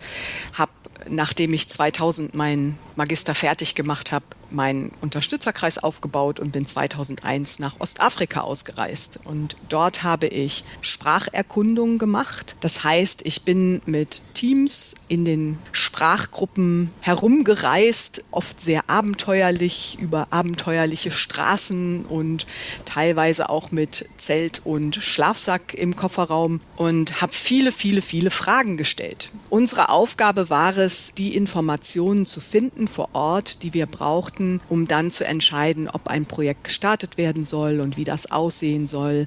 habe 0.53 0.70
nachdem 1.11 1.53
ich 1.53 1.69
2000 1.69 2.33
meinen 2.33 2.77
Magister 2.95 3.35
fertig 3.35 3.75
gemacht 3.75 4.11
habe, 4.11 4.25
meinen 4.51 4.91
Unterstützerkreis 5.01 5.77
aufgebaut 5.77 6.39
und 6.39 6.51
bin 6.51 6.65
2001 6.65 7.59
nach 7.59 7.79
Ostafrika 7.79 8.41
ausgereist. 8.41 9.19
Und 9.25 9.55
dort 9.69 10.03
habe 10.03 10.27
ich 10.27 10.63
Spracherkundung 10.81 11.97
gemacht. 11.97 12.55
Das 12.59 12.83
heißt, 12.83 13.21
ich 13.25 13.43
bin 13.43 13.81
mit 13.85 14.23
Teams 14.33 14.95
in 15.07 15.25
den 15.25 15.59
Sprachgruppen 15.71 16.91
herumgereist, 17.01 18.23
oft 18.31 18.59
sehr 18.59 18.89
abenteuerlich 18.89 19.97
über 19.99 20.27
abenteuerliche 20.31 21.11
Straßen 21.11 22.05
und 22.05 22.45
teilweise 22.85 23.49
auch 23.49 23.71
mit 23.71 24.07
Zelt 24.17 24.61
und 24.65 24.95
Schlafsack 24.95 25.73
im 25.73 25.95
Kofferraum 25.95 26.61
und 26.77 27.21
habe 27.21 27.33
viele, 27.33 27.71
viele, 27.71 28.01
viele 28.01 28.31
Fragen 28.31 28.77
gestellt. 28.77 29.29
Unsere 29.49 29.89
Aufgabe 29.89 30.49
war 30.49 30.77
es, 30.77 31.13
die 31.17 31.35
Informationen 31.35 32.25
zu 32.25 32.41
finden 32.41 32.87
vor 32.87 33.09
Ort, 33.13 33.63
die 33.63 33.73
wir 33.73 33.85
brauchten, 33.85 34.40
Daten, 34.41 34.61
um 34.69 34.87
dann 34.87 35.11
zu 35.11 35.25
entscheiden, 35.25 35.87
ob 35.87 36.07
ein 36.07 36.25
Projekt 36.25 36.65
gestartet 36.65 37.17
werden 37.17 37.43
soll 37.43 37.79
und 37.79 37.97
wie 37.97 38.03
das 38.03 38.31
aussehen 38.31 38.87
soll. 38.87 39.25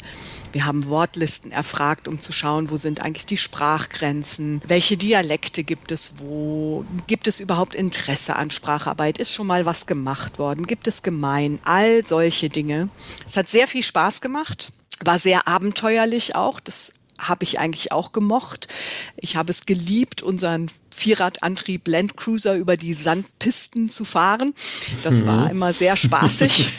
Wir 0.52 0.66
haben 0.66 0.88
Wortlisten 0.88 1.52
erfragt, 1.52 2.08
um 2.08 2.20
zu 2.20 2.32
schauen, 2.32 2.70
wo 2.70 2.76
sind 2.76 3.00
eigentlich 3.00 3.26
die 3.26 3.36
Sprachgrenzen, 3.36 4.60
welche 4.66 4.96
Dialekte 4.96 5.64
gibt 5.64 5.92
es 5.92 6.14
wo, 6.18 6.84
gibt 7.06 7.28
es 7.28 7.40
überhaupt 7.40 7.74
Interesse 7.74 8.36
an 8.36 8.50
Spracharbeit, 8.50 9.18
ist 9.18 9.32
schon 9.32 9.46
mal 9.46 9.66
was 9.66 9.86
gemacht 9.86 10.38
worden, 10.38 10.66
gibt 10.66 10.86
es 10.86 11.02
gemein, 11.02 11.60
all 11.64 12.04
solche 12.04 12.48
Dinge. 12.48 12.88
Es 13.26 13.36
hat 13.36 13.48
sehr 13.48 13.66
viel 13.66 13.82
Spaß 13.82 14.20
gemacht, 14.20 14.72
war 15.04 15.18
sehr 15.18 15.46
abenteuerlich 15.48 16.34
auch. 16.34 16.60
Das 16.60 16.92
habe 17.18 17.44
ich 17.44 17.58
eigentlich 17.58 17.92
auch 17.92 18.12
gemocht. 18.12 18.68
Ich 19.16 19.36
habe 19.36 19.50
es 19.50 19.66
geliebt, 19.66 20.22
unseren 20.22 20.70
Vierradantrieb 20.94 21.88
Landcruiser 21.88 22.54
über 22.54 22.76
die 22.76 22.94
Sandpisten 22.94 23.90
zu 23.90 24.04
fahren. 24.04 24.54
Das 25.02 25.16
mhm. 25.16 25.26
war 25.26 25.50
immer 25.50 25.72
sehr 25.72 25.96
spaßig. 25.96 26.72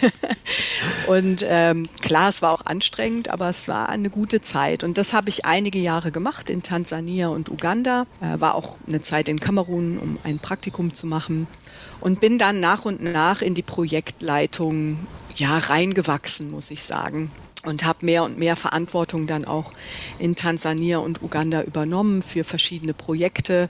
und 1.07 1.45
ähm, 1.47 1.89
klar, 2.01 2.29
es 2.29 2.41
war 2.41 2.53
auch 2.53 2.65
anstrengend, 2.65 3.29
aber 3.29 3.49
es 3.49 3.67
war 3.67 3.89
eine 3.89 4.09
gute 4.09 4.41
Zeit. 4.41 4.83
Und 4.83 4.97
das 4.97 5.13
habe 5.13 5.29
ich 5.29 5.45
einige 5.45 5.79
Jahre 5.79 6.11
gemacht 6.11 6.49
in 6.49 6.63
Tansania 6.63 7.27
und 7.27 7.49
Uganda. 7.49 8.05
Äh, 8.21 8.39
war 8.39 8.55
auch 8.55 8.77
eine 8.87 9.01
Zeit 9.01 9.27
in 9.27 9.39
Kamerun, 9.39 9.97
um 9.97 10.17
ein 10.23 10.39
Praktikum 10.39 10.93
zu 10.93 11.07
machen. 11.07 11.47
Und 11.99 12.21
bin 12.21 12.37
dann 12.37 12.59
nach 12.59 12.85
und 12.85 13.03
nach 13.03 13.41
in 13.41 13.53
die 13.53 13.63
Projektleitung 13.63 14.97
ja 15.35 15.57
reingewachsen, 15.57 16.51
muss 16.51 16.71
ich 16.71 16.83
sagen 16.83 17.31
und 17.65 17.83
habe 17.83 18.05
mehr 18.05 18.23
und 18.23 18.37
mehr 18.37 18.55
Verantwortung 18.55 19.27
dann 19.27 19.45
auch 19.45 19.71
in 20.19 20.35
Tansania 20.35 20.99
und 20.99 21.21
Uganda 21.21 21.63
übernommen 21.63 22.21
für 22.21 22.43
verschiedene 22.43 22.93
Projekte, 22.93 23.67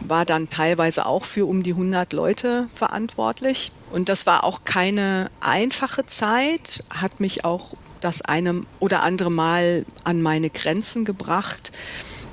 war 0.00 0.24
dann 0.24 0.50
teilweise 0.50 1.06
auch 1.06 1.24
für 1.24 1.46
um 1.46 1.62
die 1.62 1.72
100 1.72 2.12
Leute 2.12 2.68
verantwortlich. 2.74 3.72
Und 3.90 4.08
das 4.08 4.26
war 4.26 4.44
auch 4.44 4.64
keine 4.64 5.30
einfache 5.40 6.06
Zeit, 6.06 6.80
hat 6.90 7.20
mich 7.20 7.44
auch 7.44 7.74
das 8.00 8.22
eine 8.22 8.62
oder 8.80 9.02
andere 9.02 9.30
Mal 9.30 9.86
an 10.04 10.20
meine 10.20 10.50
Grenzen 10.50 11.04
gebracht. 11.04 11.72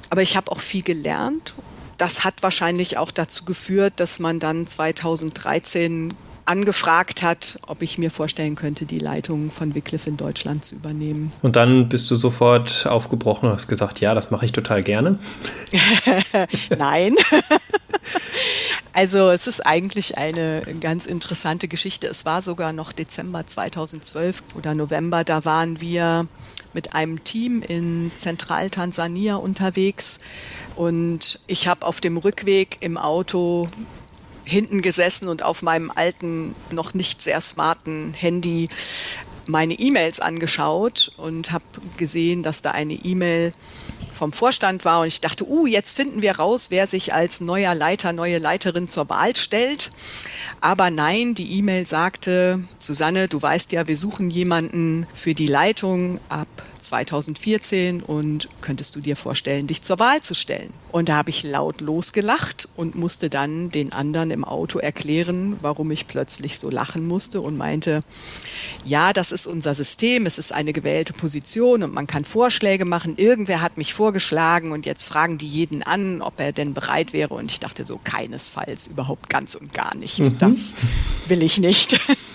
Aber 0.09 0.21
ich 0.21 0.35
habe 0.35 0.51
auch 0.51 0.59
viel 0.59 0.83
gelernt. 0.83 1.53
Das 1.97 2.25
hat 2.25 2.41
wahrscheinlich 2.41 2.97
auch 2.97 3.11
dazu 3.11 3.45
geführt, 3.45 3.93
dass 3.97 4.19
man 4.19 4.39
dann 4.39 4.67
2013 4.67 6.13
angefragt 6.51 7.23
hat, 7.23 7.59
ob 7.65 7.81
ich 7.81 7.97
mir 7.97 8.11
vorstellen 8.11 8.55
könnte, 8.55 8.85
die 8.85 8.99
Leitung 8.99 9.49
von 9.51 9.73
Wycliffe 9.73 10.09
in 10.09 10.17
Deutschland 10.17 10.65
zu 10.65 10.75
übernehmen. 10.75 11.31
Und 11.41 11.55
dann 11.55 11.87
bist 11.87 12.11
du 12.11 12.17
sofort 12.17 12.85
aufgebrochen 12.87 13.47
und 13.47 13.55
hast 13.55 13.69
gesagt, 13.69 14.01
ja, 14.01 14.13
das 14.13 14.31
mache 14.31 14.45
ich 14.45 14.51
total 14.51 14.83
gerne. 14.83 15.17
Nein. 16.77 17.15
Also 18.93 19.29
es 19.29 19.47
ist 19.47 19.65
eigentlich 19.65 20.17
eine 20.17 20.63
ganz 20.81 21.05
interessante 21.05 21.69
Geschichte. 21.69 22.07
Es 22.07 22.25
war 22.25 22.41
sogar 22.41 22.73
noch 22.73 22.91
Dezember 22.91 23.47
2012 23.47 24.43
oder 24.57 24.75
November, 24.75 25.23
da 25.23 25.45
waren 25.45 25.79
wir 25.79 26.27
mit 26.73 26.93
einem 26.93 27.23
Team 27.23 27.61
in 27.61 28.11
Zentraltansania 28.15 29.37
unterwegs 29.37 30.19
und 30.75 31.39
ich 31.47 31.69
habe 31.69 31.85
auf 31.85 32.01
dem 32.01 32.17
Rückweg 32.17 32.77
im 32.81 32.97
Auto 32.97 33.69
hinten 34.51 34.81
gesessen 34.81 35.27
und 35.27 35.43
auf 35.43 35.61
meinem 35.61 35.91
alten, 35.93 36.53
noch 36.69 36.93
nicht 36.93 37.21
sehr 37.21 37.41
smarten 37.41 38.13
Handy 38.13 38.67
meine 39.47 39.73
E-Mails 39.73 40.19
angeschaut 40.19 41.11
und 41.17 41.51
habe 41.51 41.63
gesehen, 41.97 42.43
dass 42.43 42.61
da 42.61 42.71
eine 42.71 42.93
E-Mail 42.93 43.51
vom 44.11 44.33
Vorstand 44.33 44.85
war 44.85 45.01
und 45.01 45.07
ich 45.07 45.21
dachte, 45.21 45.47
uh, 45.47 45.65
jetzt 45.65 45.95
finden 45.95 46.21
wir 46.21 46.33
raus, 46.33 46.67
wer 46.69 46.85
sich 46.85 47.13
als 47.13 47.41
neuer 47.41 47.73
Leiter, 47.73 48.13
neue 48.13 48.37
Leiterin 48.37 48.87
zur 48.87 49.09
Wahl 49.09 49.35
stellt. 49.35 49.89
Aber 50.59 50.91
nein, 50.91 51.33
die 51.33 51.57
E-Mail 51.57 51.87
sagte, 51.87 52.63
Susanne, 52.77 53.27
du 53.27 53.41
weißt 53.41 53.71
ja, 53.71 53.87
wir 53.87 53.97
suchen 53.97 54.29
jemanden 54.29 55.07
für 55.13 55.33
die 55.33 55.47
Leitung 55.47 56.19
ab 56.29 56.47
2014 56.81 58.03
und 58.03 58.49
könntest 58.61 58.95
du 58.95 58.99
dir 58.99 59.15
vorstellen, 59.15 59.67
dich 59.67 59.81
zur 59.81 59.99
Wahl 59.99 60.21
zu 60.21 60.35
stellen? 60.35 60.73
Und 60.91 61.09
da 61.09 61.15
habe 61.15 61.29
ich 61.29 61.43
laut 61.43 61.81
losgelacht 61.81 62.67
und 62.75 62.95
musste 62.95 63.29
dann 63.29 63.71
den 63.71 63.93
anderen 63.93 64.31
im 64.31 64.43
Auto 64.43 64.79
erklären, 64.79 65.57
warum 65.61 65.89
ich 65.91 66.07
plötzlich 66.07 66.59
so 66.59 66.69
lachen 66.69 67.07
musste 67.07 67.41
und 67.41 67.57
meinte, 67.57 68.01
ja, 68.85 69.13
das 69.13 69.31
ist 69.31 69.47
unser 69.47 69.73
System, 69.75 70.25
es 70.25 70.37
ist 70.37 70.53
eine 70.53 70.73
gewählte 70.73 71.13
Position 71.13 71.83
und 71.83 71.93
man 71.93 72.07
kann 72.07 72.25
Vorschläge 72.25 72.85
machen. 72.85 73.15
Irgendwer 73.17 73.61
hat 73.61 73.77
mich 73.77 73.93
vorgeschlagen 73.93 74.71
und 74.71 74.85
jetzt 74.85 75.05
fragen 75.05 75.37
die 75.37 75.47
jeden 75.47 75.83
an, 75.83 76.21
ob 76.21 76.39
er 76.39 76.51
denn 76.51 76.73
bereit 76.73 77.13
wäre. 77.13 77.33
Und 77.33 77.51
ich 77.51 77.59
dachte 77.59 77.85
so, 77.85 77.99
keinesfalls, 78.03 78.87
überhaupt 78.87 79.29
ganz 79.29 79.55
und 79.55 79.73
gar 79.73 79.95
nicht. 79.95 80.19
Mhm. 80.19 80.37
Das 80.39 80.75
will 81.27 81.43
ich 81.43 81.57
nicht. 81.59 81.99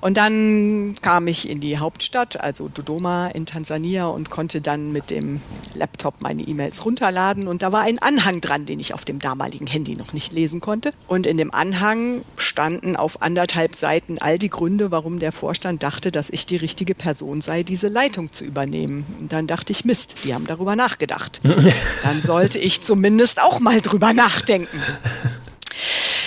Und 0.00 0.16
dann 0.16 0.94
kam 1.02 1.26
ich 1.26 1.48
in 1.48 1.60
die 1.60 1.78
Hauptstadt, 1.78 2.40
also 2.40 2.68
Dodoma 2.68 3.28
in 3.28 3.46
Tansania 3.46 4.06
und 4.06 4.30
konnte 4.30 4.60
dann 4.60 4.92
mit 4.92 5.10
dem 5.10 5.40
Laptop 5.74 6.22
meine 6.22 6.42
E-Mails 6.42 6.84
runterladen. 6.84 7.48
Und 7.48 7.62
da 7.62 7.72
war 7.72 7.82
ein 7.82 7.98
Anhang 7.98 8.40
dran, 8.40 8.66
den 8.66 8.80
ich 8.80 8.94
auf 8.94 9.04
dem 9.04 9.18
damaligen 9.18 9.66
Handy 9.66 9.96
noch 9.96 10.12
nicht 10.12 10.32
lesen 10.32 10.60
konnte. 10.60 10.92
Und 11.06 11.26
in 11.26 11.36
dem 11.36 11.52
Anhang 11.52 12.22
standen 12.36 12.96
auf 12.96 13.22
anderthalb 13.22 13.74
Seiten 13.74 14.18
all 14.18 14.38
die 14.38 14.50
Gründe, 14.50 14.90
warum 14.90 15.18
der 15.18 15.32
Vorstand 15.32 15.82
dachte, 15.82 16.10
dass 16.10 16.30
ich 16.30 16.46
die 16.46 16.56
richtige 16.56 16.94
Person 16.94 17.40
sei, 17.40 17.62
diese 17.62 17.88
Leitung 17.88 18.32
zu 18.32 18.44
übernehmen. 18.44 19.04
Und 19.20 19.32
dann 19.32 19.46
dachte 19.46 19.72
ich, 19.72 19.84
Mist, 19.84 20.16
die 20.24 20.34
haben 20.34 20.46
darüber 20.46 20.76
nachgedacht. 20.76 21.40
Dann 22.02 22.20
sollte 22.20 22.58
ich 22.58 22.82
zumindest 22.82 23.42
auch 23.42 23.60
mal 23.60 23.80
drüber 23.80 24.12
nachdenken. 24.12 24.80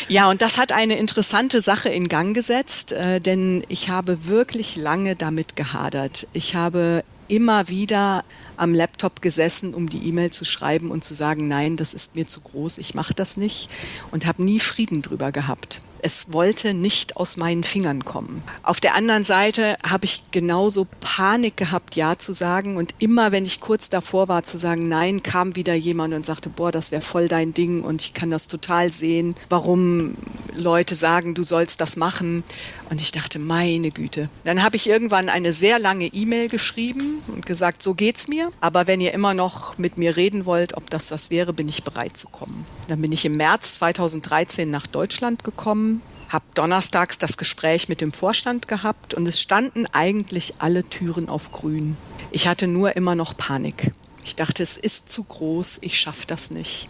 Ja, 0.08 0.30
und 0.30 0.42
das 0.42 0.58
hat 0.58 0.72
eine 0.72 0.98
interessante 0.98 1.62
Sache 1.62 1.90
in 1.90 2.08
Gang 2.10 2.36
gesetzt, 2.36 2.92
äh, 2.92 3.20
denn 3.20 3.64
ich 3.70 3.90
habe 3.90 4.28
wirklich 4.28 4.76
lange 4.76 5.16
damit 5.16 5.56
gehadert. 5.56 6.28
Ich 6.34 6.56
habe 6.56 7.04
immer 7.28 7.68
wieder 7.70 8.24
am 8.58 8.74
Laptop 8.74 9.22
gesessen, 9.22 9.74
um 9.74 9.90
die 9.90 10.08
E-Mail 10.08 10.32
zu 10.32 10.46
schreiben 10.46 10.92
und 10.92 11.04
zu 11.04 11.14
sagen, 11.14 11.48
nein, 11.48 11.78
das 11.78 11.94
ist 11.94 12.16
mir 12.16 12.28
zu 12.28 12.42
groß, 12.42 12.78
ich 12.78 12.94
mache 12.94 13.14
das 13.14 13.38
nicht 13.38 13.70
und 14.12 14.26
habe 14.26 14.44
nie 14.44 14.60
Frieden 14.60 15.02
drüber 15.02 15.32
gehabt 15.32 15.80
es 16.04 16.34
wollte 16.34 16.74
nicht 16.74 17.16
aus 17.16 17.38
meinen 17.38 17.64
Fingern 17.64 18.04
kommen. 18.04 18.44
Auf 18.62 18.82
der 18.82 18.96
anderen 18.96 19.24
Seite 19.24 19.78
habe 19.88 20.04
ich 20.04 20.24
genauso 20.32 20.86
Panik 21.00 21.56
gehabt, 21.56 21.96
Ja 21.96 22.20
zu 22.20 22.34
sagen. 22.34 22.76
Und 22.76 22.94
immer, 23.00 23.32
wenn 23.32 23.46
ich 23.46 23.62
kurz 23.62 23.90
davor 23.90 24.28
war 24.28 24.44
zu 24.44 24.58
sagen, 24.58 24.90
Nein, 24.90 25.24
kam 25.24 25.56
wieder 25.56 25.74
jemand 25.74 26.14
und 26.14 26.26
sagte, 26.26 26.50
boah, 26.50 26.74
das 26.74 26.92
wäre 26.92 27.02
voll 27.02 27.30
dein 27.30 27.54
Ding 27.54 27.84
und 27.84 28.02
ich 28.02 28.14
kann 28.14 28.30
das 28.30 28.50
total 28.50 28.92
sehen, 28.92 29.34
warum 29.50 30.16
Leute 30.54 30.96
sagen, 30.96 31.36
du 31.36 31.44
sollst 31.44 31.80
das 31.80 31.96
machen. 31.96 32.44
Und 32.90 33.00
ich 33.00 33.14
dachte, 33.14 33.40
meine 33.40 33.90
Güte. 33.90 34.30
Dann 34.44 34.62
habe 34.62 34.76
ich 34.76 34.88
irgendwann 34.88 35.30
eine 35.30 35.54
sehr 35.54 35.80
lange 35.80 36.08
E-Mail 36.08 36.50
geschrieben 36.50 37.24
und 37.28 37.46
gesagt, 37.46 37.82
so 37.82 37.94
geht's 37.94 38.28
mir. 38.44 38.52
Aber 38.62 38.88
wenn 38.88 39.02
ihr 39.02 39.14
immer 39.14 39.34
noch 39.34 39.78
mit 39.78 39.98
mir 39.98 40.16
reden 40.16 40.46
wollt, 40.46 40.76
ob 40.76 40.90
das 40.90 41.12
was 41.12 41.30
wäre, 41.30 41.54
bin 41.54 41.68
ich 41.68 41.84
bereit 41.84 42.18
zu 42.18 42.28
kommen. 42.28 42.66
Dann 42.88 43.02
bin 43.02 43.12
ich 43.12 43.26
im 43.26 43.34
März 43.34 43.74
2013 43.74 44.70
nach 44.70 44.88
Deutschland 44.88 45.44
gekommen, 45.44 46.02
habe 46.30 46.46
donnerstags 46.54 47.18
das 47.18 47.38
Gespräch 47.38 47.90
mit 47.90 48.02
dem 48.02 48.12
Vorstand 48.12 48.68
gehabt 48.68 49.14
und 49.14 49.28
es 49.28 49.40
standen 49.40 49.86
eigentlich 49.92 50.56
alle 50.60 50.84
Türen 50.84 51.30
auf 51.30 51.52
grün. 51.52 51.98
Ich 52.32 52.48
hatte 52.48 52.68
nur 52.68 52.96
immer 52.96 53.16
noch 53.16 53.38
Panik. 53.38 53.92
Ich 54.26 54.36
dachte, 54.36 54.64
es 54.64 54.78
ist 54.78 55.12
zu 55.12 55.24
groß, 55.24 55.80
ich 55.82 56.00
schaffe 56.00 56.26
das 56.26 56.50
nicht. 56.50 56.88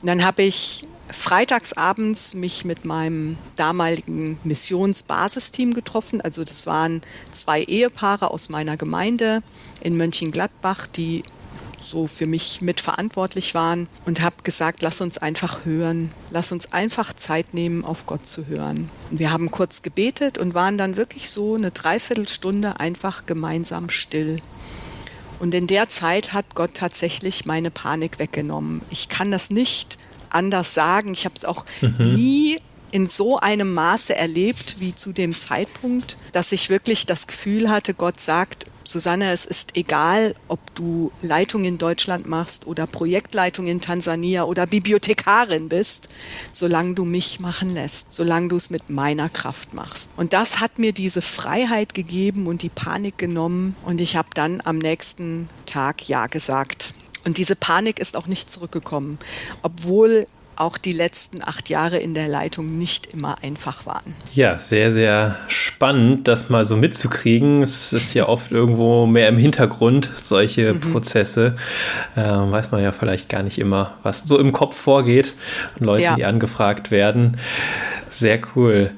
Und 0.00 0.06
dann 0.06 0.24
habe 0.24 0.42
ich 0.42 0.82
freitagsabends 1.12 2.34
mich 2.34 2.64
mit 2.64 2.84
meinem 2.84 3.36
damaligen 3.56 4.38
Missionsbasisteam 4.44 5.74
getroffen. 5.74 6.20
Also 6.20 6.44
das 6.44 6.66
waren 6.66 7.02
zwei 7.30 7.62
Ehepaare 7.62 8.30
aus 8.30 8.48
meiner 8.48 8.76
Gemeinde 8.76 9.42
in 9.80 9.96
Mönchengladbach, 9.96 10.86
die 10.86 11.22
so 11.82 12.06
für 12.06 12.26
mich 12.26 12.60
mitverantwortlich 12.60 13.54
waren 13.54 13.88
und 14.04 14.20
habe 14.20 14.36
gesagt, 14.44 14.82
lass 14.82 15.00
uns 15.00 15.18
einfach 15.18 15.64
hören, 15.64 16.12
lass 16.30 16.52
uns 16.52 16.72
einfach 16.72 17.12
Zeit 17.14 17.54
nehmen, 17.54 17.84
auf 17.84 18.06
Gott 18.06 18.26
zu 18.26 18.46
hören. 18.46 18.88
Und 19.10 19.18
wir 19.18 19.30
haben 19.30 19.50
kurz 19.50 19.82
gebetet 19.82 20.38
und 20.38 20.54
waren 20.54 20.78
dann 20.78 20.96
wirklich 20.96 21.30
so 21.30 21.54
eine 21.54 21.70
Dreiviertelstunde 21.70 22.78
einfach 22.80 23.26
gemeinsam 23.26 23.88
still. 23.88 24.38
Und 25.40 25.54
in 25.54 25.66
der 25.66 25.88
Zeit 25.88 26.32
hat 26.32 26.54
Gott 26.54 26.74
tatsächlich 26.74 27.46
meine 27.46 27.72
Panik 27.72 28.20
weggenommen. 28.20 28.80
Ich 28.90 29.08
kann 29.08 29.32
das 29.32 29.50
nicht 29.50 29.96
anders 30.34 30.74
sagen. 30.74 31.12
Ich 31.12 31.24
habe 31.24 31.34
es 31.34 31.44
auch 31.44 31.64
mhm. 31.80 32.14
nie 32.14 32.58
in 32.92 33.06
so 33.06 33.38
einem 33.38 33.72
Maße 33.72 34.14
erlebt 34.14 34.76
wie 34.78 34.94
zu 34.94 35.12
dem 35.12 35.32
Zeitpunkt, 35.32 36.16
dass 36.32 36.52
ich 36.52 36.68
wirklich 36.68 37.06
das 37.06 37.26
Gefühl 37.26 37.70
hatte, 37.70 37.94
Gott 37.94 38.20
sagt, 38.20 38.66
Susanne, 38.84 39.32
es 39.32 39.46
ist 39.46 39.76
egal, 39.76 40.34
ob 40.48 40.74
du 40.74 41.12
Leitung 41.22 41.64
in 41.64 41.78
Deutschland 41.78 42.26
machst 42.26 42.66
oder 42.66 42.86
Projektleitung 42.86 43.66
in 43.66 43.80
Tansania 43.80 44.44
oder 44.44 44.66
Bibliothekarin 44.66 45.68
bist, 45.68 46.08
solange 46.52 46.94
du 46.94 47.04
mich 47.04 47.40
machen 47.40 47.72
lässt, 47.72 48.12
solange 48.12 48.48
du 48.48 48.56
es 48.56 48.70
mit 48.70 48.90
meiner 48.90 49.28
Kraft 49.28 49.72
machst. 49.72 50.10
Und 50.16 50.32
das 50.32 50.60
hat 50.60 50.78
mir 50.78 50.92
diese 50.92 51.22
Freiheit 51.22 51.94
gegeben 51.94 52.46
und 52.46 52.62
die 52.62 52.68
Panik 52.68 53.18
genommen 53.18 53.76
und 53.84 54.00
ich 54.00 54.16
habe 54.16 54.28
dann 54.34 54.60
am 54.64 54.78
nächsten 54.78 55.48
Tag 55.64 56.08
Ja 56.08 56.26
gesagt. 56.26 56.92
Und 57.24 57.38
diese 57.38 57.56
Panik 57.56 57.98
ist 57.98 58.16
auch 58.16 58.26
nicht 58.26 58.50
zurückgekommen, 58.50 59.18
obwohl 59.62 60.24
auch 60.56 60.78
die 60.78 60.92
letzten 60.92 61.42
acht 61.42 61.70
Jahre 61.70 61.98
in 61.98 62.14
der 62.14 62.28
Leitung 62.28 62.66
nicht 62.66 63.12
immer 63.12 63.36
einfach 63.42 63.86
waren. 63.86 64.14
Ja, 64.32 64.58
sehr, 64.58 64.92
sehr 64.92 65.36
spannend, 65.48 66.28
das 66.28 66.50
mal 66.50 66.66
so 66.66 66.76
mitzukriegen. 66.76 67.62
Es 67.62 67.92
ist 67.92 68.14
ja 68.14 68.28
oft 68.28 68.52
irgendwo 68.52 69.06
mehr 69.06 69.28
im 69.28 69.36
Hintergrund, 69.36 70.10
solche 70.14 70.74
mhm. 70.74 70.80
Prozesse. 70.80 71.56
Äh, 72.16 72.22
weiß 72.22 72.70
man 72.70 72.82
ja 72.82 72.92
vielleicht 72.92 73.28
gar 73.28 73.42
nicht 73.42 73.58
immer, 73.58 73.94
was 74.02 74.20
so 74.20 74.38
im 74.38 74.52
Kopf 74.52 74.76
vorgeht 74.76 75.34
und 75.78 75.86
Leute, 75.86 76.02
ja. 76.02 76.16
die 76.16 76.24
angefragt 76.24 76.90
werden. 76.90 77.38
Sehr 78.10 78.40
cool. 78.54 78.90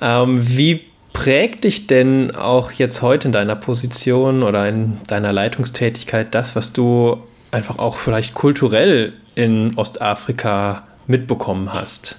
Ähm, 0.00 0.38
wie 0.40 0.82
prägt 1.12 1.64
dich 1.64 1.86
denn 1.86 2.34
auch 2.34 2.72
jetzt 2.72 3.02
heute 3.02 3.28
in 3.28 3.32
deiner 3.32 3.56
Position 3.56 4.42
oder 4.42 4.68
in 4.68 4.98
deiner 5.08 5.32
Leitungstätigkeit 5.32 6.34
das, 6.34 6.56
was 6.56 6.72
du 6.72 7.22
einfach 7.50 7.78
auch 7.78 7.96
vielleicht 7.96 8.34
kulturell 8.34 9.12
in 9.34 9.76
Ostafrika 9.76 10.84
mitbekommen 11.06 11.72
hast? 11.72 12.16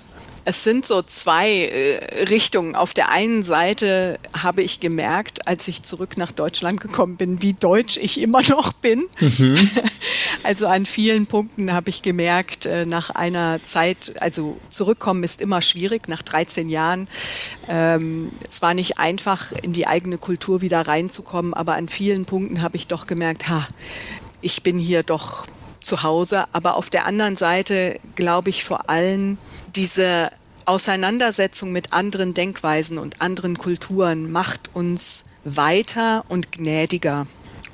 Es 0.50 0.64
sind 0.64 0.86
so 0.86 1.02
zwei 1.02 1.66
äh, 1.66 2.24
Richtungen. 2.30 2.74
Auf 2.74 2.94
der 2.94 3.10
einen 3.10 3.44
Seite 3.44 4.18
habe 4.32 4.62
ich 4.62 4.80
gemerkt, 4.80 5.46
als 5.46 5.68
ich 5.68 5.84
zurück 5.84 6.18
nach 6.18 6.32
Deutschland 6.32 6.80
gekommen 6.80 7.18
bin, 7.18 7.42
wie 7.42 7.52
deutsch 7.52 7.98
ich 7.98 8.22
immer 8.22 8.42
noch 8.44 8.72
bin. 8.72 9.08
Mhm. 9.20 9.70
Also 10.44 10.68
an 10.68 10.86
vielen 10.86 11.28
Punkten 11.28 11.74
habe 11.74 11.90
ich 11.90 12.02
gemerkt, 12.04 12.66
äh, 12.66 12.86
nach 12.86 13.10
einer 13.10 13.62
Zeit, 13.64 14.14
also 14.22 14.58
zurückkommen 14.70 15.24
ist 15.24 15.42
immer 15.42 15.62
schwierig, 15.62 16.08
nach 16.08 16.22
13 16.22 16.70
Jahren. 16.70 17.10
Ähm, 17.68 18.32
es 18.48 18.62
war 18.62 18.74
nicht 18.74 18.98
einfach, 19.00 19.52
in 19.52 19.74
die 19.74 19.88
eigene 19.88 20.18
Kultur 20.18 20.62
wieder 20.62 20.88
reinzukommen, 20.88 21.54
aber 21.54 21.74
an 21.74 21.90
vielen 21.90 22.26
Punkten 22.26 22.62
habe 22.62 22.78
ich 22.78 22.88
doch 22.88 23.08
gemerkt, 23.08 23.50
ha, 23.50 23.68
ich 24.42 24.64
bin 24.64 24.78
hier 24.78 25.04
doch 25.04 25.46
zu 25.80 26.04
Hause. 26.04 26.46
Aber 26.52 26.76
auf 26.76 26.90
der 26.90 27.06
anderen 27.06 27.38
Seite 27.38 28.00
glaube 28.16 28.50
ich 28.50 28.64
vor 28.64 28.90
allem, 28.90 29.38
diese 29.76 30.32
Auseinandersetzung 30.66 31.72
mit 31.72 31.94
anderen 31.94 32.34
Denkweisen 32.34 32.98
und 32.98 33.22
anderen 33.22 33.58
Kulturen 33.58 34.32
macht 34.32 34.70
uns 34.74 35.24
weiter 35.46 36.26
und 36.28 36.52
gnädiger. 36.52 37.26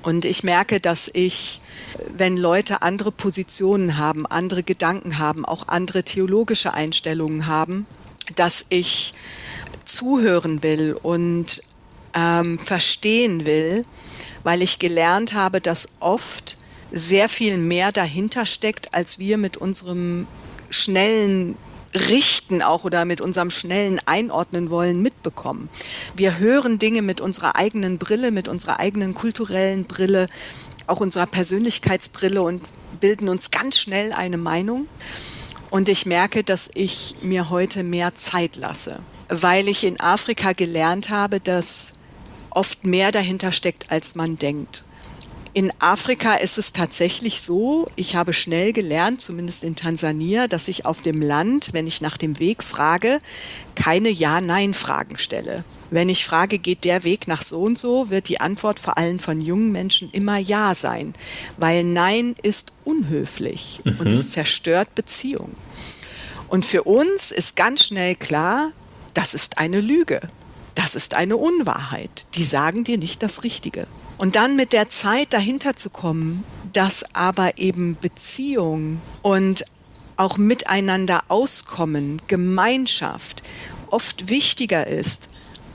Und 0.04 0.26
ich 0.26 0.43
merke, 0.43 0.80
dass 0.80 1.10
ich, 1.13 1.60
wenn 2.15 2.38
Leute 2.38 2.82
andere 2.82 3.12
Positionen 3.12 3.97
haben, 3.97 4.28
andere 4.28 4.62
Gedanken 4.62 5.17
haben, 5.17 5.45
auch 5.45 5.69
andere 5.69 6.04
theologische 6.04 6.73
Einstellungen 6.73 7.47
haben, 7.47 7.88
dass 8.36 8.65
ich 8.69 9.13
zuhören 9.86 10.62
will 10.62 10.95
und 11.02 11.63
ähm, 12.13 12.60
verstehen 12.60 13.45
will, 13.45 13.82
weil 14.43 14.62
ich 14.62 14.79
gelernt 14.79 15.34
habe, 15.34 15.62
dass 15.62 15.88
oft 15.99 16.56
sehr 16.91 17.29
viel 17.29 17.58
mehr 17.58 17.91
dahinter 17.91 18.45
steckt, 18.45 18.93
als 18.93 19.19
wir 19.19 19.38
mit 19.38 19.58
unserem 19.58 20.27
schnellen 20.69 21.58
Richten 21.95 22.62
auch 22.62 22.84
oder 22.84 23.06
mit 23.06 23.21
unserem 23.21 23.51
schnellen 23.51 23.99
Einordnen 24.06 24.69
wollen 24.69 25.01
mitbekommen. 25.01 25.69
Wir 26.15 26.39
hören 26.39 26.79
Dinge 26.79 27.01
mit 27.01 27.21
unserer 27.21 27.56
eigenen 27.56 27.97
Brille, 27.97 28.32
mit 28.32 28.47
unserer 28.47 28.79
eigenen 28.79 29.13
kulturellen 29.13 29.86
Brille, 29.86 30.27
auch 30.88 30.99
unserer 30.99 31.27
Persönlichkeitsbrille 31.27 32.41
und 32.41 32.63
bilden 32.99 33.29
uns 33.29 33.51
ganz 33.51 33.79
schnell 33.79 34.12
eine 34.12 34.38
Meinung. 34.38 34.88
Und 35.69 35.89
ich 35.89 36.06
merke, 36.06 36.43
dass 36.43 36.69
ich 36.73 37.15
mir 37.21 37.49
heute 37.49 37.84
mehr 37.84 38.15
Zeit 38.15 38.56
lasse, 38.56 38.99
weil 39.29 39.67
ich 39.67 39.84
in 39.84 39.99
Afrika 39.99 40.53
gelernt 40.53 41.10
habe, 41.10 41.39
dass 41.39 41.93
oft 42.56 42.86
mehr 42.86 43.12
dahinter 43.12 43.52
steckt, 43.52 43.92
als 43.92 44.16
man 44.16 44.38
denkt. 44.38 44.84
In 45.56 45.72
Afrika 45.78 46.34
ist 46.34 46.58
es 46.58 46.74
tatsächlich 46.74 47.42
so, 47.42 47.88
ich 47.96 48.16
habe 48.16 48.34
schnell 48.34 48.74
gelernt, 48.74 49.22
zumindest 49.22 49.63
in 49.63 49.76
Tansania, 49.76 50.48
dass 50.48 50.68
ich 50.68 50.88
auf 50.88 51.04
dem 51.04 51.22
Land, 51.22 51.70
wenn 51.74 51.86
ich 51.86 52.02
nach 52.02 52.18
dem 52.18 52.39
Weg 52.39 52.63
frage, 52.63 53.20
keine 53.76 54.10
Ja-Nein-Fragen 54.10 55.20
stelle. 55.20 55.63
Wenn 55.92 56.10
ich 56.10 56.26
frage, 56.26 56.58
geht 56.58 56.84
der 56.84 57.04
Weg 57.04 57.28
nach 57.28 57.44
so 57.44 57.62
und 57.62 57.78
so, 57.78 58.10
wird 58.10 58.30
die 58.30 58.42
Antwort 58.42 58.80
vor 58.80 58.98
allem 58.98 59.20
von 59.20 59.39
jungen 59.39 59.72
Menschen 59.72 60.10
immer 60.12 60.39
Ja 60.39 60.74
sein, 60.74 61.13
weil 61.58 61.84
Nein 61.84 62.34
ist 62.42 62.74
unhöflich 62.84 63.82
mhm. 63.84 64.00
und 64.00 64.08
es 64.08 64.32
zerstört 64.32 64.96
Beziehungen. 64.96 65.54
Und 66.48 66.66
für 66.66 66.82
uns 66.84 67.32
ist 67.32 67.56
ganz 67.56 67.86
schnell 67.86 68.16
klar, 68.16 68.72
das 69.13 69.36
ist 69.36 69.60
eine 69.60 69.82
Lüge. 69.82 70.32
Das 70.75 70.95
ist 70.95 71.13
eine 71.13 71.38
Unwahrheit. 71.38 72.27
Die 72.36 72.43
sagen 72.43 72.83
dir 72.83 72.97
nicht 72.97 73.23
das 73.23 73.43
Richtige. 73.43 73.88
Und 74.17 74.36
dann 74.36 74.55
mit 74.55 74.73
der 74.73 74.89
Zeit 74.89 75.33
dahinter 75.33 75.75
zu 75.75 75.89
kommen, 75.89 76.43
dass 76.71 77.03
aber 77.13 77.57
eben 77.57 77.97
Beziehung 77.99 79.01
und 79.21 79.65
auch 80.17 80.38
miteinander 80.38 81.23
auskommen, 81.27 82.21
Gemeinschaft 82.27 83.43
oft 83.89 84.29
wichtiger 84.29 84.88
ist 84.88 85.27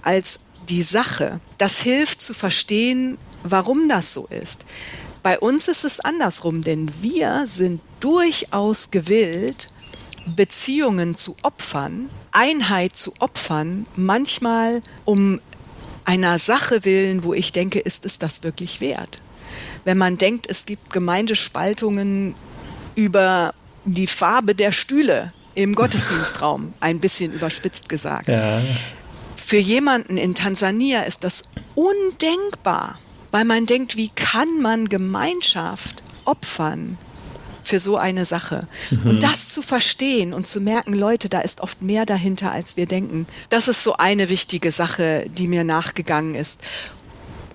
als 0.03 0.39
die 0.69 0.83
Sache. 0.83 1.41
Das 1.57 1.81
hilft 1.81 2.21
zu 2.21 2.35
verstehen, 2.35 3.19
warum 3.43 3.89
das 3.89 4.13
so 4.13 4.27
ist. 4.27 4.65
Bei 5.23 5.39
uns 5.39 5.69
ist 5.69 5.85
es 5.85 6.01
andersrum, 6.01 6.63
denn 6.63 6.91
wir 7.01 7.45
sind 7.47 7.81
durchaus 8.01 8.91
gewillt, 8.91 9.67
Beziehungen 10.37 11.15
zu 11.15 11.37
opfern, 11.43 12.09
Einheit 12.39 12.95
zu 12.95 13.13
opfern, 13.19 13.87
manchmal 13.97 14.81
um 15.05 15.41
einer 16.05 16.39
Sache 16.39 16.85
willen, 16.85 17.25
wo 17.25 17.35
ich 17.35 17.51
denke, 17.51 17.81
ist 17.81 18.07
es 18.07 18.21
das 18.21 18.45
wirklich 18.45 18.81
wert? 18.81 19.19
Wenn 19.85 19.99
man 19.99 20.19
denkt, 20.19 20.47
es 20.49 20.65
gibt 20.65 20.93
Gemeindespaltungen 20.93 22.37
über 22.95 23.53
die 23.85 24.07
Farbe 24.07 24.55
der 24.55 24.71
Stühle 24.71 25.33
im 25.57 25.75
Gottesdienstraum, 25.75 26.75
ein 26.81 27.01
bisschen 27.01 27.33
überspitzt 27.33 27.89
gesagt. 27.89 28.29
Ja. 28.29 28.63
Für 29.35 29.59
jemanden 29.59 30.17
in 30.17 30.37
Tansania 30.37 31.03
ist 31.03 31.25
das 31.25 31.43
undenkbar, 31.75 33.01
weil 33.33 33.45
man 33.47 33.67
denkt, 33.67 33.97
wie 33.97 34.11
kann 34.11 34.63
man 34.63 34.89
Gemeinschaft 34.89 36.05
opfern 36.25 36.99
für 37.69 37.79
so 37.79 37.97
eine 37.97 38.25
Sache. 38.25 38.67
Mhm. 38.91 39.11
Und 39.11 39.23
das 39.23 39.51
zu 39.51 39.63
verstehen 39.63 40.33
und 40.33 40.47
zu 40.47 40.61
merken, 40.61 40.95
Leute, 40.95 41.29
da 41.29 41.41
ist 41.41 41.61
oft 41.61 41.83
mehr 41.83 42.07
dahinter, 42.07 42.51
als 42.51 42.77
wir 42.77 42.87
denken. 42.87 43.27
Das 43.51 43.69
ist 43.69 43.85
so 43.85 43.95
eine 43.97 44.31
wichtige 44.31 44.73
Sache, 44.73 45.27
die 45.29 45.47
mir 45.47 45.65
nachgegangen 45.65 46.35
ist. 46.35 46.63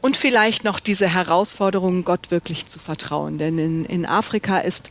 Und 0.01 0.17
vielleicht 0.17 0.63
noch 0.63 0.79
diese 0.79 1.07
Herausforderung, 1.07 2.03
Gott 2.03 2.29
wirklich 2.29 2.67
zu 2.67 2.79
vertrauen. 2.79 3.37
Denn 3.37 3.57
in, 3.57 3.85
in 3.85 4.05
Afrika 4.05 4.59
ist 4.59 4.89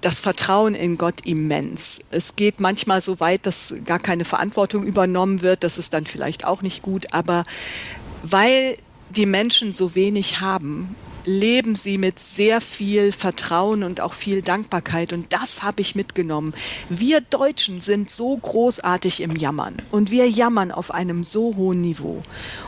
das 0.00 0.20
Vertrauen 0.20 0.74
in 0.74 0.96
Gott 0.96 1.26
immens. 1.26 2.00
Es 2.10 2.36
geht 2.36 2.60
manchmal 2.60 3.02
so 3.02 3.20
weit, 3.20 3.46
dass 3.46 3.74
gar 3.84 3.98
keine 3.98 4.24
Verantwortung 4.24 4.84
übernommen 4.84 5.42
wird. 5.42 5.64
Das 5.64 5.78
ist 5.78 5.92
dann 5.92 6.06
vielleicht 6.06 6.46
auch 6.46 6.62
nicht 6.62 6.82
gut. 6.82 7.12
Aber 7.12 7.44
weil 8.22 8.78
die 9.10 9.26
Menschen 9.26 9.72
so 9.72 9.94
wenig 9.94 10.40
haben, 10.40 10.94
leben 11.24 11.74
sie 11.74 11.98
mit 11.98 12.18
sehr 12.18 12.60
viel 12.60 13.12
Vertrauen 13.12 13.82
und 13.82 14.00
auch 14.00 14.12
viel 14.12 14.42
Dankbarkeit. 14.42 15.12
Und 15.12 15.32
das 15.32 15.62
habe 15.62 15.80
ich 15.82 15.94
mitgenommen. 15.94 16.54
Wir 16.88 17.20
Deutschen 17.20 17.80
sind 17.80 18.10
so 18.10 18.36
großartig 18.36 19.22
im 19.22 19.36
Jammern 19.36 19.76
und 19.90 20.10
wir 20.10 20.28
jammern 20.28 20.72
auf 20.72 20.92
einem 20.92 21.24
so 21.24 21.56
hohen 21.56 21.80
Niveau. 21.80 22.22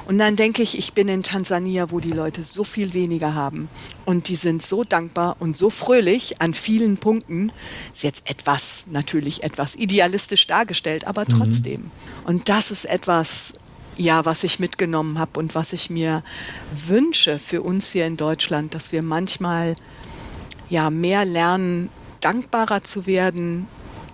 Und 0.06 0.18
dann 0.18 0.36
denke 0.36 0.62
ich, 0.62 0.78
ich 0.78 0.92
bin 0.92 1.08
in 1.08 1.22
Tansania, 1.22 1.90
wo 1.90 2.00
die 2.00 2.12
Leute 2.12 2.42
so 2.42 2.64
viel 2.64 2.94
weniger 2.94 3.34
haben. 3.34 3.68
Und 4.04 4.28
die 4.28 4.36
sind 4.36 4.62
so 4.62 4.84
dankbar 4.84 5.36
und 5.38 5.56
so 5.56 5.70
fröhlich 5.70 6.40
an 6.40 6.54
vielen 6.54 6.96
Punkten. 6.96 7.52
Ist 7.92 8.04
jetzt 8.04 8.28
etwas, 8.28 8.86
natürlich 8.90 9.42
etwas 9.42 9.76
idealistisch 9.76 10.46
dargestellt, 10.46 11.06
aber 11.06 11.22
mhm. 11.22 11.38
trotzdem. 11.38 11.80
Mhm. 11.80 11.90
Und 12.24 12.48
das 12.48 12.70
ist 12.70 12.84
etwas, 12.84 13.52
ja, 13.96 14.24
was 14.24 14.44
ich 14.44 14.58
mitgenommen 14.58 15.18
habe 15.18 15.38
und 15.38 15.54
was 15.54 15.72
ich 15.72 15.90
mir 15.90 16.22
wünsche 16.74 17.38
für 17.38 17.62
uns 17.62 17.92
hier 17.92 18.06
in 18.06 18.16
Deutschland, 18.16 18.74
dass 18.74 18.92
wir 18.92 19.02
manchmal 19.02 19.74
ja 20.68 20.90
mehr 20.90 21.24
lernen, 21.24 21.90
dankbarer 22.20 22.84
zu 22.84 23.06
werden, 23.06 23.66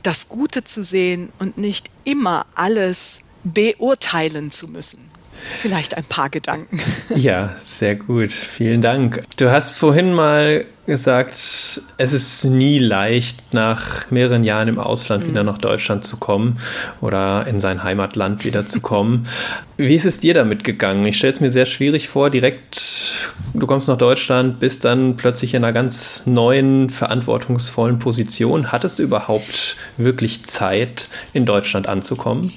das 0.02 0.28
Gute 0.28 0.64
zu 0.64 0.82
sehen 0.82 1.30
und 1.38 1.58
nicht 1.58 1.90
immer 2.04 2.46
alles 2.54 3.20
beurteilen 3.44 4.50
zu 4.50 4.68
müssen. 4.68 5.08
Vielleicht 5.56 5.96
ein 5.96 6.04
paar 6.04 6.30
Gedanken. 6.30 6.80
Ja, 7.14 7.56
sehr 7.62 7.94
gut. 7.94 8.32
Vielen 8.32 8.82
Dank. 8.82 9.24
Du 9.36 9.50
hast 9.50 9.78
vorhin 9.78 10.12
mal 10.12 10.66
gesagt, 10.88 11.34
es 11.34 12.12
ist 12.12 12.44
nie 12.44 12.78
leicht, 12.78 13.52
nach 13.52 14.10
mehreren 14.10 14.42
Jahren 14.42 14.68
im 14.68 14.78
Ausland 14.78 15.22
mhm. 15.22 15.28
wieder 15.28 15.44
nach 15.44 15.58
Deutschland 15.58 16.06
zu 16.06 16.16
kommen 16.16 16.58
oder 17.02 17.46
in 17.46 17.60
sein 17.60 17.84
Heimatland 17.84 18.46
wieder 18.46 18.66
zu 18.66 18.80
kommen. 18.80 19.28
Wie 19.76 19.94
ist 19.94 20.06
es 20.06 20.18
dir 20.18 20.32
damit 20.32 20.64
gegangen? 20.64 21.04
Ich 21.04 21.18
stelle 21.18 21.34
es 21.34 21.40
mir 21.40 21.50
sehr 21.50 21.66
schwierig 21.66 22.08
vor, 22.08 22.30
direkt, 22.30 23.12
du 23.52 23.66
kommst 23.66 23.86
nach 23.86 23.98
Deutschland, 23.98 24.60
bist 24.60 24.86
dann 24.86 25.18
plötzlich 25.18 25.52
in 25.52 25.62
einer 25.62 25.74
ganz 25.74 26.26
neuen, 26.26 26.88
verantwortungsvollen 26.88 27.98
Position. 27.98 28.72
Hattest 28.72 28.98
du 28.98 29.02
überhaupt 29.02 29.76
wirklich 29.98 30.44
Zeit, 30.44 31.08
in 31.34 31.44
Deutschland 31.44 31.86
anzukommen? 31.86 32.50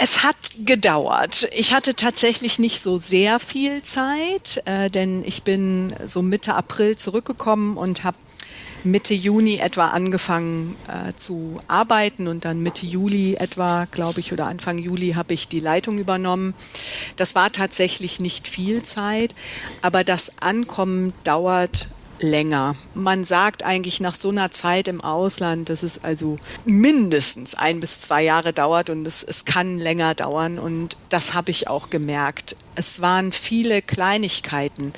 Es 0.00 0.22
hat 0.22 0.36
gedauert. 0.64 1.48
Ich 1.56 1.74
hatte 1.74 1.94
tatsächlich 1.94 2.60
nicht 2.60 2.80
so 2.80 2.98
sehr 2.98 3.40
viel 3.40 3.82
Zeit, 3.82 4.62
äh, 4.64 4.90
denn 4.90 5.24
ich 5.24 5.42
bin 5.42 5.92
so 6.06 6.22
Mitte 6.22 6.54
April 6.54 6.96
zurückgekommen 6.96 7.76
und 7.76 8.04
habe 8.04 8.16
Mitte 8.84 9.12
Juni 9.12 9.56
etwa 9.56 9.86
angefangen 9.86 10.76
äh, 10.86 11.14
zu 11.16 11.58
arbeiten 11.66 12.28
und 12.28 12.44
dann 12.44 12.62
Mitte 12.62 12.86
Juli 12.86 13.34
etwa, 13.34 13.86
glaube 13.90 14.20
ich, 14.20 14.32
oder 14.32 14.46
Anfang 14.46 14.78
Juli 14.78 15.14
habe 15.16 15.34
ich 15.34 15.48
die 15.48 15.58
Leitung 15.58 15.98
übernommen. 15.98 16.54
Das 17.16 17.34
war 17.34 17.50
tatsächlich 17.50 18.20
nicht 18.20 18.46
viel 18.46 18.84
Zeit, 18.84 19.34
aber 19.82 20.04
das 20.04 20.40
Ankommen 20.40 21.12
dauert 21.24 21.88
länger. 22.20 22.76
Man 22.94 23.24
sagt 23.24 23.64
eigentlich 23.64 24.00
nach 24.00 24.14
so 24.14 24.30
einer 24.30 24.50
Zeit 24.50 24.88
im 24.88 25.00
Ausland, 25.00 25.68
dass 25.68 25.82
es 25.82 26.02
also 26.02 26.36
mindestens 26.64 27.54
ein 27.54 27.80
bis 27.80 28.00
zwei 28.00 28.22
Jahre 28.22 28.52
dauert 28.52 28.90
und 28.90 29.06
es, 29.06 29.22
es 29.22 29.44
kann 29.44 29.78
länger 29.78 30.14
dauern 30.14 30.58
und 30.58 30.96
das 31.08 31.34
habe 31.34 31.50
ich 31.50 31.68
auch 31.68 31.90
gemerkt. 31.90 32.56
Es 32.74 33.00
waren 33.00 33.32
viele 33.32 33.82
Kleinigkeiten. 33.82 34.92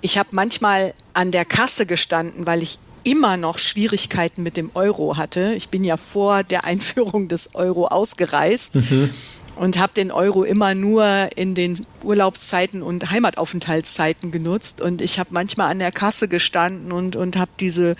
Ich 0.00 0.18
habe 0.18 0.30
manchmal 0.32 0.94
an 1.14 1.30
der 1.30 1.44
Kasse 1.44 1.86
gestanden, 1.86 2.46
weil 2.46 2.62
ich 2.62 2.78
immer 3.04 3.36
noch 3.36 3.58
Schwierigkeiten 3.58 4.42
mit 4.42 4.56
dem 4.56 4.70
Euro 4.74 5.16
hatte. 5.16 5.54
Ich 5.54 5.68
bin 5.68 5.84
ja 5.84 5.96
vor 5.96 6.42
der 6.42 6.64
Einführung 6.64 7.28
des 7.28 7.54
Euro 7.54 7.86
ausgereist. 7.86 8.76
Mhm 8.76 9.10
und 9.56 9.78
habe 9.78 9.92
den 9.94 10.10
Euro 10.10 10.44
immer 10.44 10.74
nur 10.74 11.28
in 11.36 11.54
den 11.54 11.86
Urlaubszeiten 12.02 12.82
und 12.82 13.10
Heimataufenthaltszeiten 13.10 14.30
genutzt. 14.30 14.80
Und 14.80 15.00
ich 15.00 15.18
habe 15.18 15.30
manchmal 15.32 15.70
an 15.70 15.78
der 15.78 15.92
Kasse 15.92 16.28
gestanden 16.28 16.92
und 16.92 17.16
und 17.16 17.36
habe 17.36 17.50
diese 17.60 17.94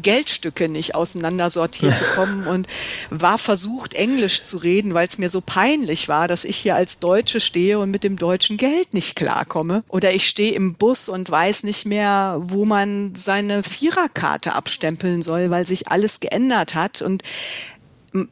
Geldstücke 0.00 0.68
nicht 0.68 0.94
auseinandersortiert 0.94 1.98
bekommen 2.08 2.46
und 2.46 2.66
war 3.10 3.38
versucht 3.38 3.94
Englisch 3.94 4.42
zu 4.42 4.58
reden, 4.58 4.94
weil 4.94 5.08
es 5.08 5.18
mir 5.18 5.30
so 5.30 5.40
peinlich 5.40 6.08
war, 6.08 6.28
dass 6.28 6.44
ich 6.44 6.56
hier 6.56 6.76
als 6.76 6.98
Deutsche 6.98 7.40
stehe 7.40 7.78
und 7.78 7.90
mit 7.90 8.04
dem 8.04 8.16
deutschen 8.16 8.56
Geld 8.56 8.94
nicht 8.94 9.16
klarkomme. 9.16 9.82
Oder 9.88 10.14
ich 10.14 10.28
stehe 10.28 10.52
im 10.52 10.74
Bus 10.74 11.08
und 11.08 11.30
weiß 11.30 11.64
nicht 11.64 11.86
mehr, 11.86 12.38
wo 12.40 12.64
man 12.64 13.14
seine 13.14 13.62
Viererkarte 13.62 14.54
abstempeln 14.54 15.22
soll, 15.22 15.50
weil 15.50 15.66
sich 15.66 15.88
alles 15.88 16.20
geändert 16.20 16.74
hat. 16.74 17.02
Und 17.02 17.22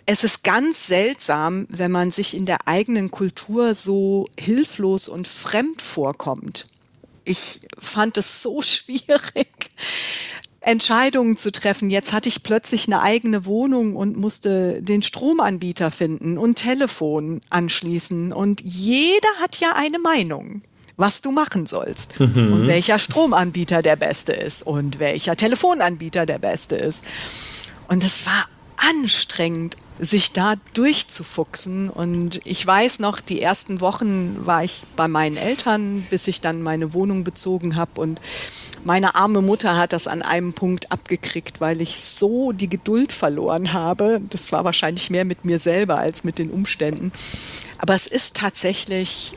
es 0.06 0.24
ist 0.24 0.42
ganz 0.42 0.86
seltsam, 0.86 1.66
wenn 1.68 1.92
man 1.92 2.10
sich 2.10 2.34
in 2.34 2.46
der 2.46 2.66
eigenen 2.66 3.10
Kultur 3.10 3.74
so 3.74 4.26
hilflos 4.38 5.08
und 5.08 5.28
fremd 5.28 5.82
vorkommt. 5.82 6.64
Ich 7.24 7.60
fand 7.78 8.16
es 8.16 8.42
so 8.42 8.62
schwierig, 8.62 9.48
Entscheidungen 10.60 11.36
zu 11.36 11.52
treffen. 11.52 11.90
Jetzt 11.90 12.12
hatte 12.12 12.28
ich 12.28 12.42
plötzlich 12.42 12.86
eine 12.86 13.00
eigene 13.00 13.44
Wohnung 13.44 13.94
und 13.94 14.16
musste 14.16 14.82
den 14.82 15.02
Stromanbieter 15.02 15.90
finden 15.90 16.38
und 16.38 16.56
Telefon 16.56 17.40
anschließen. 17.50 18.32
Und 18.32 18.62
jeder 18.62 19.28
hat 19.40 19.60
ja 19.60 19.74
eine 19.76 19.98
Meinung 19.98 20.62
was 20.98 21.20
du 21.20 21.30
machen 21.30 21.66
sollst 21.66 22.18
mhm. 22.18 22.52
und 22.52 22.66
welcher 22.66 22.98
Stromanbieter 22.98 23.82
der 23.82 23.96
beste 23.96 24.32
ist 24.32 24.66
und 24.66 24.98
welcher 24.98 25.36
Telefonanbieter 25.36 26.24
der 26.24 26.38
beste 26.38 26.76
ist. 26.76 27.04
Und 27.88 28.02
es 28.02 28.24
war 28.24 28.46
anstrengend, 28.76 29.76
sich 29.98 30.32
da 30.32 30.54
durchzufuchsen. 30.74 31.90
Und 31.90 32.40
ich 32.44 32.66
weiß 32.66 32.98
noch, 32.98 33.20
die 33.20 33.40
ersten 33.40 33.80
Wochen 33.80 34.46
war 34.46 34.64
ich 34.64 34.84
bei 34.94 35.08
meinen 35.08 35.36
Eltern, 35.36 36.06
bis 36.10 36.28
ich 36.28 36.40
dann 36.40 36.62
meine 36.62 36.92
Wohnung 36.92 37.24
bezogen 37.24 37.76
habe. 37.76 38.00
Und 38.00 38.20
meine 38.84 39.14
arme 39.14 39.42
Mutter 39.42 39.76
hat 39.76 39.92
das 39.92 40.06
an 40.06 40.22
einem 40.22 40.52
Punkt 40.52 40.92
abgekriegt, 40.92 41.60
weil 41.60 41.80
ich 41.80 41.98
so 41.98 42.52
die 42.52 42.70
Geduld 42.70 43.12
verloren 43.12 43.72
habe. 43.72 44.20
Das 44.30 44.52
war 44.52 44.64
wahrscheinlich 44.64 45.10
mehr 45.10 45.24
mit 45.24 45.44
mir 45.44 45.58
selber 45.58 45.98
als 45.98 46.24
mit 46.24 46.38
den 46.38 46.50
Umständen. 46.50 47.12
Aber 47.78 47.94
es 47.94 48.06
ist 48.06 48.36
tatsächlich 48.36 49.34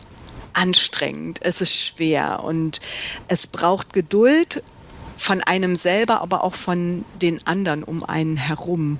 anstrengend, 0.53 1.39
es 1.41 1.61
ist 1.61 1.75
schwer 1.75 2.43
und 2.43 2.81
es 3.27 3.47
braucht 3.47 3.93
Geduld 3.93 4.63
von 5.19 5.41
einem 5.41 5.75
selber, 5.75 6.21
aber 6.21 6.43
auch 6.43 6.55
von 6.55 7.03
den 7.21 7.45
anderen 7.45 7.83
um 7.83 8.03
einen 8.03 8.37
herum, 8.37 8.99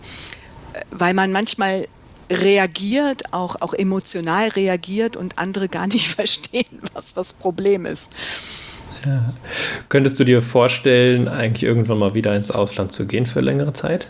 weil 0.91 1.13
man 1.13 1.31
manchmal 1.31 1.87
reagiert, 2.29 3.33
auch, 3.33 3.55
auch 3.61 3.73
emotional 3.73 4.49
reagiert 4.49 5.15
und 5.15 5.39
andere 5.39 5.69
gar 5.69 5.87
nicht 5.87 6.07
verstehen, 6.15 6.81
was 6.93 7.13
das 7.13 7.33
Problem 7.33 7.85
ist. 7.85 8.11
Ja. 9.05 9.33
Könntest 9.87 10.19
du 10.19 10.25
dir 10.25 10.41
vorstellen, 10.41 11.29
eigentlich 11.29 11.63
irgendwann 11.63 11.99
mal 11.99 12.13
wieder 12.13 12.35
ins 12.35 12.51
Ausland 12.51 12.91
zu 12.93 13.07
gehen 13.07 13.25
für 13.25 13.39
längere 13.39 13.71
Zeit? 13.71 14.09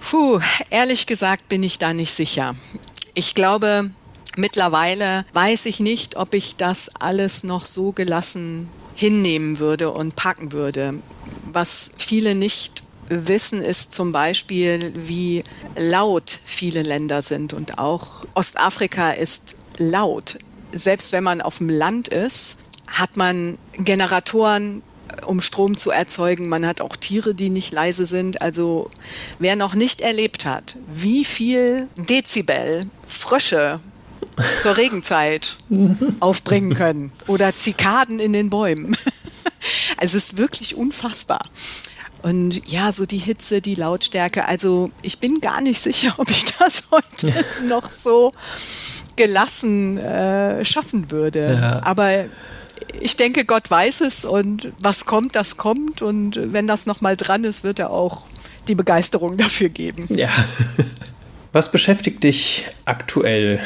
Puh, 0.00 0.40
ehrlich 0.70 1.06
gesagt 1.06 1.48
bin 1.48 1.62
ich 1.62 1.78
da 1.78 1.94
nicht 1.94 2.12
sicher. 2.12 2.56
Ich 3.14 3.36
glaube, 3.36 3.90
mittlerweile 4.36 5.24
weiß 5.32 5.66
ich 5.66 5.78
nicht, 5.78 6.16
ob 6.16 6.34
ich 6.34 6.56
das 6.56 6.90
alles 6.98 7.44
noch 7.44 7.64
so 7.64 7.92
gelassen 7.92 8.68
hinnehmen 8.96 9.60
würde 9.60 9.90
und 9.90 10.16
packen 10.16 10.52
würde. 10.52 10.92
Was 11.52 11.92
viele 11.96 12.34
nicht 12.34 12.82
wissen, 13.08 13.62
ist 13.62 13.92
zum 13.92 14.12
Beispiel, 14.12 14.92
wie 14.94 15.42
laut 15.76 16.40
viele 16.44 16.82
Länder 16.82 17.22
sind. 17.22 17.52
Und 17.52 17.78
auch 17.78 18.24
Ostafrika 18.34 19.12
ist 19.12 19.56
laut. 19.78 20.38
Selbst 20.72 21.12
wenn 21.12 21.24
man 21.24 21.40
auf 21.40 21.58
dem 21.58 21.68
Land 21.68 22.08
ist, 22.08 22.58
hat 22.86 23.16
man 23.16 23.58
Generatoren, 23.78 24.82
um 25.26 25.40
Strom 25.40 25.76
zu 25.76 25.90
erzeugen. 25.90 26.48
Man 26.48 26.66
hat 26.66 26.80
auch 26.80 26.96
Tiere, 26.96 27.34
die 27.34 27.50
nicht 27.50 27.72
leise 27.72 28.06
sind. 28.06 28.42
Also 28.42 28.90
wer 29.38 29.56
noch 29.56 29.74
nicht 29.74 30.00
erlebt 30.00 30.44
hat, 30.44 30.76
wie 30.92 31.24
viel 31.24 31.88
Dezibel 31.96 32.86
Frösche 33.06 33.80
zur 34.58 34.76
Regenzeit 34.76 35.56
aufbringen 36.20 36.74
können 36.74 37.12
oder 37.26 37.54
Zikaden 37.54 38.18
in 38.18 38.32
den 38.32 38.50
Bäumen. 38.50 38.96
Also 39.96 40.16
es 40.18 40.24
ist 40.24 40.38
wirklich 40.38 40.76
unfassbar. 40.76 41.40
Und 42.22 42.62
ja, 42.70 42.90
so 42.90 43.04
die 43.04 43.18
Hitze, 43.18 43.60
die 43.60 43.74
Lautstärke. 43.74 44.46
Also 44.46 44.90
ich 45.02 45.18
bin 45.18 45.40
gar 45.40 45.60
nicht 45.60 45.82
sicher, 45.82 46.14
ob 46.16 46.30
ich 46.30 46.46
das 46.58 46.84
heute 46.90 47.32
noch 47.68 47.90
so 47.90 48.32
gelassen 49.16 49.98
äh, 49.98 50.64
schaffen 50.64 51.10
würde. 51.10 51.58
Ja. 51.60 51.82
Aber 51.84 52.26
ich 53.00 53.16
denke, 53.16 53.44
Gott 53.44 53.70
weiß 53.70 54.00
es 54.00 54.24
und 54.24 54.72
was 54.80 55.04
kommt, 55.04 55.36
das 55.36 55.56
kommt. 55.56 56.02
Und 56.02 56.40
wenn 56.52 56.66
das 56.66 56.86
nochmal 56.86 57.16
dran 57.16 57.44
ist, 57.44 57.62
wird 57.62 57.78
er 57.78 57.90
auch 57.90 58.26
die 58.68 58.74
Begeisterung 58.74 59.36
dafür 59.36 59.68
geben. 59.68 60.06
Ja. 60.08 60.30
Was 61.52 61.70
beschäftigt 61.70 62.24
dich 62.24 62.64
aktuell? 62.84 63.60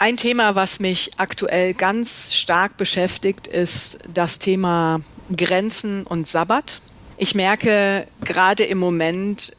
Ein 0.00 0.16
Thema, 0.16 0.56
was 0.56 0.80
mich 0.80 1.12
aktuell 1.18 1.74
ganz 1.74 2.34
stark 2.34 2.76
beschäftigt, 2.76 3.46
ist 3.46 3.98
das 4.12 4.40
Thema 4.40 5.00
Grenzen 5.36 6.04
und 6.04 6.26
Sabbat. 6.26 6.80
Ich 7.16 7.34
merke 7.34 8.06
gerade 8.24 8.64
im 8.64 8.78
Moment, 8.78 9.56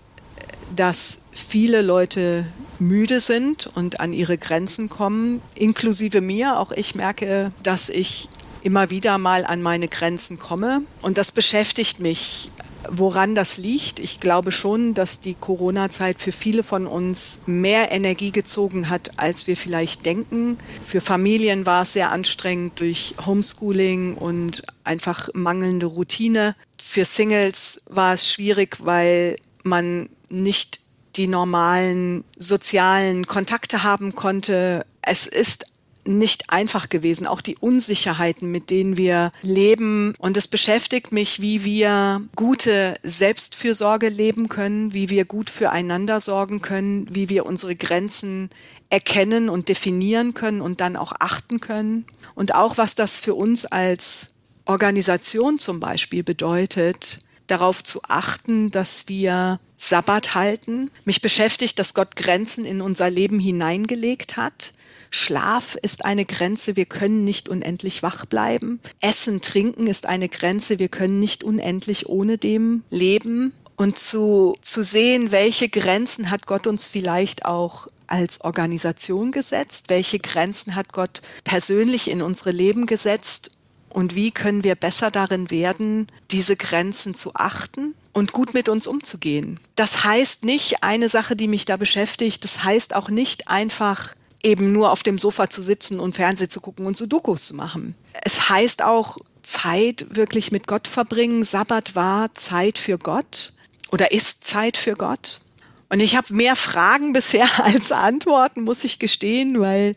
dass 0.76 1.22
viele 1.32 1.82
Leute 1.82 2.46
müde 2.80 3.20
sind 3.20 3.70
und 3.76 4.00
an 4.00 4.14
ihre 4.14 4.38
Grenzen 4.38 4.90
kommen, 4.90 5.42
inklusive 5.56 6.22
mir. 6.22 6.58
Auch 6.58 6.72
ich 6.72 6.96
merke, 6.96 7.52
dass 7.62 7.90
ich 7.90 8.30
immer 8.64 8.90
wieder 8.90 9.18
mal 9.18 9.46
an 9.46 9.62
meine 9.62 9.88
Grenzen 9.88 10.40
komme. 10.40 10.82
Und 11.02 11.18
das 11.18 11.32
beschäftigt 11.32 12.00
mich 12.00 12.50
Woran 12.90 13.36
das 13.36 13.58
liegt, 13.58 14.00
ich 14.00 14.20
glaube 14.20 14.52
schon, 14.52 14.94
dass 14.94 15.20
die 15.20 15.36
Corona-Zeit 15.36 16.20
für 16.20 16.32
viele 16.32 16.64
von 16.64 16.88
uns 16.88 17.40
mehr 17.46 17.92
Energie 17.92 18.32
gezogen 18.32 18.90
hat, 18.90 19.20
als 19.20 19.48
wir 19.48 19.56
vielleicht 19.56 20.06
denken. 20.06 20.58
Für 20.86 21.02
Familien 21.02 21.66
war 21.66 21.84
es 21.84 21.94
sehr 21.94 22.12
anstrengend 22.12 22.80
durch 22.80 23.14
Homeschooling 23.26 24.16
und 24.16 24.62
einfach 24.84 25.30
mangelnde 25.34 25.86
Routine. 25.86 26.56
Für 26.82 27.06
Singles 27.06 27.84
war 27.90 28.14
es 28.14 28.32
schwierig, 28.32 28.78
weil 28.84 29.38
man 29.64 30.10
nicht 30.30 30.80
die 31.16 31.28
normalen 31.28 32.24
sozialen 32.38 33.28
Kontakte 33.28 33.84
haben 33.84 34.16
konnte. 34.16 34.86
Es 35.02 35.28
ist 35.28 35.71
nicht 36.06 36.50
einfach 36.50 36.90
gewesen, 36.90 37.28
auch 37.28 37.42
die 37.42 37.58
Unsicherheiten, 37.58 38.50
mit 38.52 38.70
denen 38.70 38.98
wir 38.98 39.30
leben. 39.42 40.14
Und 40.20 40.38
es 40.38 40.48
beschäftigt 40.48 41.12
mich, 41.12 41.42
wie 41.42 41.64
wir 41.64 42.22
gute 42.36 42.96
Selbstfürsorge 43.04 44.10
leben 44.10 44.50
können, 44.50 44.94
wie 44.94 45.10
wir 45.10 45.26
gut 45.26 45.50
füreinander 45.50 46.22
sorgen 46.22 46.62
können, 46.62 47.08
wie 47.14 47.30
wir 47.30 47.46
unsere 47.46 47.76
Grenzen 47.76 48.50
erkennen 48.90 49.50
und 49.50 49.70
definieren 49.70 50.34
können 50.34 50.62
und 50.62 50.82
dann 50.82 50.96
auch 50.96 51.14
achten 51.20 51.60
können. 51.60 52.06
Und 52.36 52.56
auch, 52.56 52.78
was 52.78 52.96
das 52.96 53.20
für 53.20 53.36
uns 53.36 53.66
als 53.66 54.32
Organisation 54.66 55.60
zum 55.60 55.80
Beispiel 55.80 56.24
bedeutet, 56.24 57.18
darauf 57.48 57.84
zu 57.84 58.02
achten, 58.04 58.72
dass 58.72 59.08
wir 59.08 59.60
Sabbat 59.78 60.36
halten. 60.36 60.90
Mich 61.06 61.22
beschäftigt, 61.22 61.80
dass 61.80 61.94
Gott 61.94 62.16
Grenzen 62.16 62.66
in 62.66 62.82
unser 62.82 63.10
Leben 63.10 63.40
hineingelegt 63.40 64.38
hat 64.38 64.74
Schlaf 65.12 65.78
ist 65.82 66.06
eine 66.06 66.26
Grenze, 66.26 66.76
wir 66.78 66.86
können 66.86 67.24
nicht 67.26 67.50
unendlich 67.50 68.02
wach 68.02 68.26
bleiben. 68.26 68.80
Essen, 69.02 69.42
Trinken 69.42 69.88
ist 69.88 70.08
eine 70.08 70.30
Grenze, 70.30 70.80
wir 70.80 70.88
können 70.88 71.20
nicht 71.20 71.44
unendlich 71.44 72.08
ohne 72.08 72.38
dem 72.38 72.84
leben. 72.90 73.54
Und 73.76 74.00
zu, 74.00 74.56
zu 74.62 74.84
sehen, 74.84 75.32
welche 75.32 75.68
Grenzen 75.68 76.32
hat 76.32 76.46
Gott 76.46 76.66
uns 76.66 76.88
vielleicht 76.88 77.46
auch 77.46 77.88
als 78.08 78.42
Organisation 78.42 79.32
gesetzt, 79.32 79.86
welche 79.90 80.20
Grenzen 80.20 80.76
hat 80.76 80.94
Gott 80.94 81.22
persönlich 81.44 82.10
in 82.10 82.22
unsere 82.22 82.52
Leben 82.52 82.86
gesetzt 82.86 83.50
und 83.90 84.16
wie 84.16 84.32
können 84.32 84.64
wir 84.64 84.76
besser 84.76 85.12
darin 85.12 85.50
werden, 85.50 86.08
diese 86.30 86.56
Grenzen 86.56 87.16
zu 87.16 87.36
achten 87.36 87.96
und 88.14 88.34
gut 88.34 88.54
mit 88.54 88.70
uns 88.70 88.88
umzugehen. 88.88 89.60
Das 89.76 90.04
heißt 90.04 90.44
nicht 90.46 90.84
eine 90.84 91.10
Sache, 91.10 91.36
die 91.36 91.48
mich 91.48 91.66
da 91.66 91.78
beschäftigt, 91.78 92.44
das 92.44 92.64
heißt 92.64 92.96
auch 92.96 93.10
nicht 93.10 93.48
einfach 93.48 94.14
eben 94.44 94.72
nur 94.72 94.92
auf 94.92 95.04
dem 95.04 95.18
Sofa 95.18 95.50
zu 95.50 95.62
sitzen 95.62 96.00
und 96.00 96.16
Fernsehen 96.16 96.50
zu 96.50 96.62
gucken 96.62 96.86
und 96.86 96.98
Sudokus 96.98 97.48
zu 97.48 97.56
machen. 97.56 97.96
Es 98.24 98.50
heißt 98.50 98.84
auch 98.84 99.18
Zeit 99.44 100.06
wirklich 100.10 100.52
mit 100.52 100.68
Gott 100.68 100.88
verbringen. 100.88 101.44
Sabbat 101.44 101.96
war 101.96 102.34
Zeit 102.36 102.78
für 102.78 102.98
Gott 102.98 103.54
oder 103.92 104.12
ist 104.12 104.44
Zeit 104.44 104.78
für 104.78 104.94
Gott. 104.94 105.42
Und 105.90 106.00
ich 106.00 106.16
habe 106.16 106.34
mehr 106.34 106.56
Fragen 106.56 107.12
bisher 107.14 107.48
als 107.64 107.92
Antworten, 107.92 108.64
muss 108.64 108.84
ich 108.84 108.98
gestehen, 108.98 109.60
weil 109.60 109.96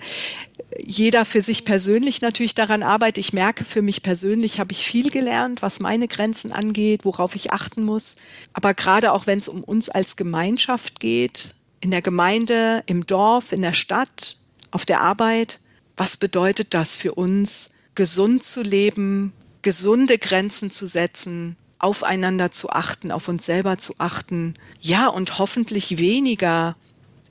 jeder 0.84 1.24
für 1.24 1.42
sich 1.42 1.64
persönlich 1.64 2.20
natürlich 2.20 2.54
daran 2.54 2.82
arbeitet. 2.82 3.18
Ich 3.18 3.32
merke, 3.32 3.64
für 3.64 3.80
mich 3.80 4.02
persönlich 4.02 4.58
habe 4.58 4.72
ich 4.72 4.84
viel 4.84 5.10
gelernt, 5.10 5.62
was 5.62 5.78
meine 5.78 6.08
Grenzen 6.08 6.50
angeht, 6.50 7.04
worauf 7.04 7.36
ich 7.36 7.52
achten 7.52 7.84
muss. 7.84 8.16
Aber 8.52 8.74
gerade 8.74 9.12
auch 9.12 9.28
wenn 9.28 9.38
es 9.38 9.48
um 9.48 9.62
uns 9.62 9.88
als 9.88 10.16
Gemeinschaft 10.16 10.98
geht, 10.98 11.54
in 11.84 11.90
der 11.90 12.00
Gemeinde, 12.00 12.82
im 12.86 13.04
Dorf, 13.04 13.52
in 13.52 13.60
der 13.60 13.74
Stadt, 13.74 14.38
auf 14.70 14.86
der 14.86 15.02
Arbeit. 15.02 15.60
Was 15.98 16.16
bedeutet 16.16 16.72
das 16.72 16.96
für 16.96 17.12
uns, 17.12 17.72
gesund 17.94 18.42
zu 18.42 18.62
leben, 18.62 19.34
gesunde 19.60 20.16
Grenzen 20.16 20.70
zu 20.70 20.86
setzen, 20.86 21.56
aufeinander 21.78 22.50
zu 22.50 22.70
achten, 22.70 23.10
auf 23.10 23.28
uns 23.28 23.44
selber 23.44 23.76
zu 23.76 23.92
achten, 23.98 24.54
ja, 24.80 25.08
und 25.08 25.38
hoffentlich 25.38 25.98
weniger 25.98 26.74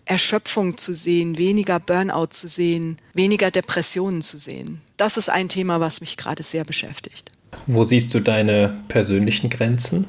Erschöpfung 0.06 0.78
zu 0.78 0.94
sehen, 0.94 1.40
weniger 1.40 1.80
Burnout 1.80 2.28
zu 2.28 2.48
sehen, 2.48 3.00
weniger 3.16 3.50
Depressionen 3.50 4.22
zu 4.22 4.38
sehen. 4.38 4.82
Das 4.98 5.18
ist 5.18 5.32
ein 5.32 5.50
Thema, 5.50 5.80
was 5.80 6.00
mich 6.00 6.16
gerade 6.16 6.44
sehr 6.44 6.64
beschäftigt. 6.64 7.32
Wo 7.66 7.86
siehst 7.86 8.14
du 8.14 8.20
deine 8.20 8.84
persönlichen 8.88 9.50
Grenzen? 9.50 10.06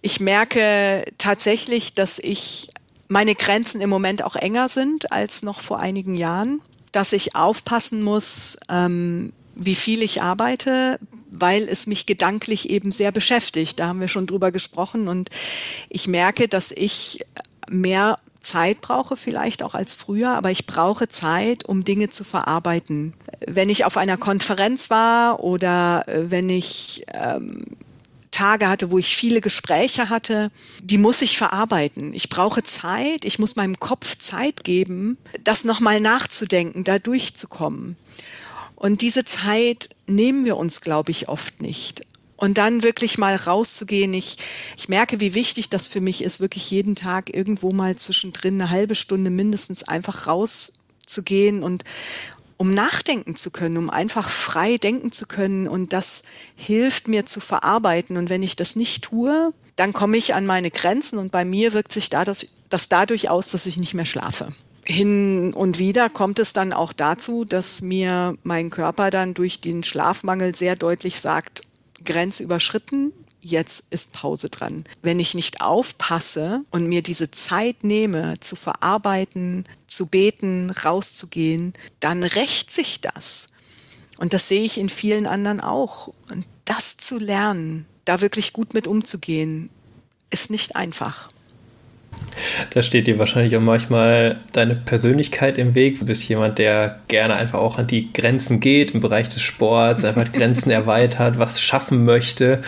Ich 0.00 0.20
merke 0.20 1.04
tatsächlich, 1.18 1.92
dass 1.92 2.18
ich 2.18 2.68
meine 3.08 3.34
Grenzen 3.34 3.80
im 3.80 3.90
Moment 3.90 4.22
auch 4.22 4.36
enger 4.36 4.68
sind 4.68 5.12
als 5.12 5.42
noch 5.42 5.60
vor 5.60 5.80
einigen 5.80 6.14
Jahren, 6.14 6.60
dass 6.92 7.12
ich 7.12 7.34
aufpassen 7.34 8.02
muss, 8.02 8.56
ähm, 8.68 9.32
wie 9.54 9.74
viel 9.74 10.02
ich 10.02 10.22
arbeite, 10.22 10.98
weil 11.30 11.68
es 11.68 11.86
mich 11.86 12.06
gedanklich 12.06 12.70
eben 12.70 12.92
sehr 12.92 13.12
beschäftigt. 13.12 13.80
Da 13.80 13.88
haben 13.88 14.00
wir 14.00 14.08
schon 14.08 14.26
drüber 14.26 14.52
gesprochen 14.52 15.08
und 15.08 15.30
ich 15.88 16.06
merke, 16.06 16.48
dass 16.48 16.72
ich 16.72 17.24
mehr 17.68 18.18
Zeit 18.40 18.80
brauche 18.80 19.16
vielleicht 19.16 19.62
auch 19.62 19.74
als 19.74 19.96
früher, 19.96 20.30
aber 20.30 20.50
ich 20.50 20.66
brauche 20.66 21.08
Zeit, 21.08 21.64
um 21.64 21.82
Dinge 21.82 22.10
zu 22.10 22.24
verarbeiten. 22.24 23.14
Wenn 23.46 23.70
ich 23.70 23.84
auf 23.84 23.96
einer 23.96 24.16
Konferenz 24.16 24.90
war 24.90 25.42
oder 25.42 26.04
äh, 26.06 26.30
wenn 26.30 26.48
ich 26.50 27.02
ähm, 27.12 27.64
Tage 28.34 28.68
hatte, 28.68 28.90
wo 28.90 28.98
ich 28.98 29.16
viele 29.16 29.40
Gespräche 29.40 30.08
hatte, 30.08 30.50
die 30.82 30.98
muss 30.98 31.22
ich 31.22 31.38
verarbeiten. 31.38 32.12
Ich 32.14 32.28
brauche 32.28 32.64
Zeit, 32.64 33.24
ich 33.24 33.38
muss 33.38 33.54
meinem 33.54 33.78
Kopf 33.78 34.18
Zeit 34.18 34.64
geben, 34.64 35.16
das 35.44 35.64
nochmal 35.64 36.00
nachzudenken, 36.00 36.82
da 36.82 36.98
durchzukommen. 36.98 37.96
Und 38.74 39.02
diese 39.02 39.24
Zeit 39.24 39.90
nehmen 40.06 40.44
wir 40.44 40.56
uns, 40.56 40.80
glaube 40.80 41.12
ich, 41.12 41.28
oft 41.28 41.62
nicht. 41.62 42.04
Und 42.36 42.58
dann 42.58 42.82
wirklich 42.82 43.18
mal 43.18 43.36
rauszugehen. 43.36 44.12
Ich, 44.12 44.36
ich 44.76 44.88
merke, 44.88 45.20
wie 45.20 45.34
wichtig 45.34 45.70
das 45.70 45.86
für 45.86 46.00
mich 46.00 46.22
ist, 46.22 46.40
wirklich 46.40 46.70
jeden 46.70 46.96
Tag 46.96 47.32
irgendwo 47.32 47.70
mal 47.70 47.94
zwischendrin 47.96 48.60
eine 48.60 48.70
halbe 48.70 48.96
Stunde 48.96 49.30
mindestens 49.30 49.84
einfach 49.84 50.26
rauszugehen 50.26 51.62
und, 51.62 51.84
um 52.56 52.70
nachdenken 52.70 53.36
zu 53.36 53.50
können, 53.50 53.76
um 53.76 53.90
einfach 53.90 54.30
frei 54.30 54.76
denken 54.76 55.12
zu 55.12 55.26
können. 55.26 55.68
Und 55.68 55.92
das 55.92 56.22
hilft 56.56 57.08
mir 57.08 57.26
zu 57.26 57.40
verarbeiten. 57.40 58.16
Und 58.16 58.30
wenn 58.30 58.42
ich 58.42 58.56
das 58.56 58.76
nicht 58.76 59.04
tue, 59.04 59.52
dann 59.76 59.92
komme 59.92 60.16
ich 60.16 60.34
an 60.34 60.46
meine 60.46 60.70
Grenzen 60.70 61.18
und 61.18 61.32
bei 61.32 61.44
mir 61.44 61.72
wirkt 61.72 61.92
sich 61.92 62.10
das, 62.10 62.46
das 62.68 62.88
dadurch 62.88 63.28
aus, 63.28 63.50
dass 63.50 63.66
ich 63.66 63.76
nicht 63.76 63.94
mehr 63.94 64.04
schlafe. 64.04 64.52
Hin 64.86 65.52
und 65.54 65.78
wieder 65.78 66.10
kommt 66.10 66.38
es 66.38 66.52
dann 66.52 66.72
auch 66.72 66.92
dazu, 66.92 67.44
dass 67.44 67.80
mir 67.80 68.36
mein 68.42 68.70
Körper 68.70 69.10
dann 69.10 69.34
durch 69.34 69.60
den 69.60 69.82
Schlafmangel 69.82 70.54
sehr 70.54 70.76
deutlich 70.76 71.20
sagt, 71.20 71.62
Grenze 72.04 72.42
überschritten, 72.42 73.12
jetzt 73.44 73.84
ist 73.90 74.12
Pause 74.12 74.48
dran. 74.48 74.84
Wenn 75.02 75.20
ich 75.20 75.34
nicht 75.34 75.60
aufpasse 75.60 76.64
und 76.70 76.86
mir 76.86 77.02
diese 77.02 77.30
Zeit 77.30 77.84
nehme, 77.84 78.40
zu 78.40 78.56
verarbeiten, 78.56 79.64
zu 79.86 80.06
beten, 80.06 80.70
rauszugehen, 80.70 81.74
dann 82.00 82.22
rächt 82.22 82.70
sich 82.70 83.00
das. 83.00 83.46
Und 84.18 84.32
das 84.32 84.48
sehe 84.48 84.62
ich 84.62 84.78
in 84.78 84.88
vielen 84.88 85.26
anderen 85.26 85.60
auch. 85.60 86.08
Und 86.30 86.46
das 86.64 86.96
zu 86.96 87.18
lernen, 87.18 87.86
da 88.04 88.20
wirklich 88.20 88.52
gut 88.52 88.74
mit 88.74 88.86
umzugehen, 88.86 89.70
ist 90.30 90.50
nicht 90.50 90.76
einfach. 90.76 91.28
Da 92.70 92.82
steht 92.82 93.06
dir 93.06 93.18
wahrscheinlich 93.18 93.56
auch 93.56 93.60
manchmal 93.60 94.40
deine 94.52 94.74
Persönlichkeit 94.74 95.58
im 95.58 95.74
Weg. 95.74 95.98
Du 95.98 96.06
bist 96.06 96.28
jemand, 96.28 96.58
der 96.58 97.00
gerne 97.08 97.34
einfach 97.34 97.58
auch 97.58 97.78
an 97.78 97.86
die 97.86 98.12
Grenzen 98.12 98.60
geht 98.60 98.92
im 98.92 99.00
Bereich 99.00 99.28
des 99.28 99.42
Sports, 99.42 100.04
einfach 100.04 100.32
Grenzen 100.32 100.70
erweitert, 100.70 101.38
was 101.38 101.60
schaffen 101.60 102.04
möchte. 102.04 102.62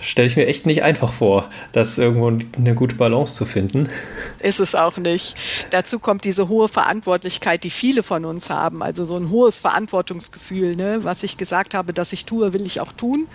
Stelle 0.00 0.28
ich 0.28 0.36
mir 0.36 0.46
echt 0.46 0.66
nicht 0.66 0.82
einfach 0.82 1.12
vor, 1.12 1.48
das 1.72 1.98
irgendwo 1.98 2.28
eine 2.56 2.74
gute 2.74 2.96
Balance 2.96 3.36
zu 3.36 3.44
finden. 3.44 3.88
Ist 4.40 4.60
es 4.60 4.74
auch 4.74 4.96
nicht. 4.96 5.36
Dazu 5.70 5.98
kommt 5.98 6.24
diese 6.24 6.48
hohe 6.48 6.68
Verantwortlichkeit, 6.68 7.64
die 7.64 7.70
viele 7.70 8.02
von 8.02 8.24
uns 8.24 8.50
haben. 8.50 8.82
Also 8.82 9.04
so 9.04 9.16
ein 9.16 9.30
hohes 9.30 9.60
Verantwortungsgefühl. 9.60 10.76
Ne? 10.76 11.00
Was 11.02 11.22
ich 11.22 11.36
gesagt 11.36 11.74
habe, 11.74 11.92
dass 11.92 12.12
ich 12.12 12.24
tue, 12.24 12.52
will 12.52 12.64
ich 12.64 12.80
auch 12.80 12.92
tun 12.92 13.26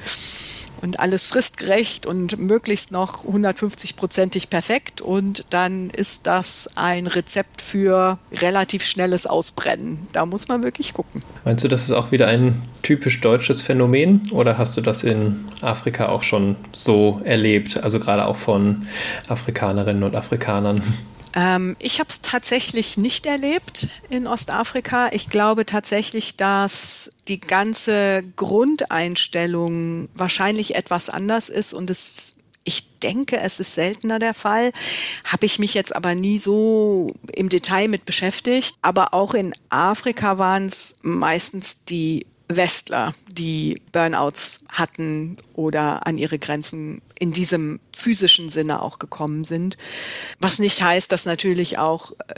und 0.81 0.99
alles 0.99 1.27
fristgerecht 1.27 2.05
und 2.05 2.37
möglichst 2.37 2.91
noch 2.91 3.25
150-prozentig 3.25 4.49
perfekt. 4.49 5.01
Und 5.01 5.45
dann 5.49 5.89
ist 5.89 6.27
das 6.27 6.69
ein 6.75 7.07
Rezept 7.07 7.61
für 7.61 8.17
relativ 8.31 8.85
schnelles 8.85 9.27
Ausbrennen. 9.27 9.99
Da 10.13 10.25
muss 10.25 10.47
man 10.47 10.63
wirklich 10.63 10.93
gucken. 10.93 11.21
Meinst 11.43 11.63
du, 11.63 11.67
das 11.67 11.83
ist 11.83 11.91
auch 11.91 12.11
wieder 12.11 12.27
ein 12.27 12.61
typisch 12.81 13.21
deutsches 13.21 13.61
Phänomen 13.61 14.21
oder 14.31 14.57
hast 14.57 14.77
du 14.77 14.81
das 14.81 15.03
in 15.03 15.45
Afrika 15.61 16.09
auch 16.09 16.23
schon 16.23 16.55
so 16.71 17.21
erlebt? 17.23 17.81
Also 17.83 17.99
gerade 17.99 18.27
auch 18.27 18.35
von 18.35 18.87
Afrikanerinnen 19.27 20.03
und 20.03 20.15
Afrikanern? 20.15 20.81
Ähm, 21.35 21.75
ich 21.79 21.99
habe 21.99 22.09
es 22.09 22.21
tatsächlich 22.21 22.97
nicht 22.97 23.25
erlebt 23.25 23.89
in 24.09 24.25
Ostafrika. 24.25 25.09
Ich 25.11 25.29
glaube 25.29 25.65
tatsächlich, 25.65 26.37
dass 26.37 27.09
die 27.27 27.41
ganze 27.41 28.23
Grundeinstellung 28.37 30.07
wahrscheinlich 30.15 30.75
etwas 30.75 31.09
anders 31.09 31.49
ist 31.49 31.73
und 31.73 31.89
es 31.89 32.35
ich 32.67 32.99
denke, 32.99 33.39
es 33.39 33.59
ist 33.59 33.75
seltener 33.75 34.17
der 34.17 34.33
Fall. 34.33 34.71
Habe 35.23 35.45
ich 35.45 35.59
mich 35.59 35.75
jetzt 35.75 35.95
aber 35.95 36.15
nie 36.15 36.39
so 36.39 37.13
im 37.35 37.47
Detail 37.47 37.87
mit 37.87 38.05
beschäftigt. 38.05 38.75
Aber 38.81 39.13
auch 39.13 39.35
in 39.35 39.53
Afrika 39.69 40.39
waren 40.39 40.65
es 40.65 40.95
meistens 41.03 41.83
die 41.85 42.25
Westler, 42.47 43.13
die 43.29 43.81
Burnouts 43.91 44.65
hatten 44.69 45.37
oder 45.53 46.05
an 46.05 46.17
ihre 46.17 46.37
Grenzen 46.37 47.01
in 47.17 47.31
diesem 47.31 47.79
physischen 47.95 48.49
Sinne 48.49 48.81
auch 48.81 48.99
gekommen 48.99 49.43
sind. 49.43 49.77
Was 50.39 50.59
nicht 50.59 50.81
heißt, 50.81 51.11
dass 51.11 51.25
natürlich 51.25 51.79
auch 51.79 52.11
äh, 52.27 52.35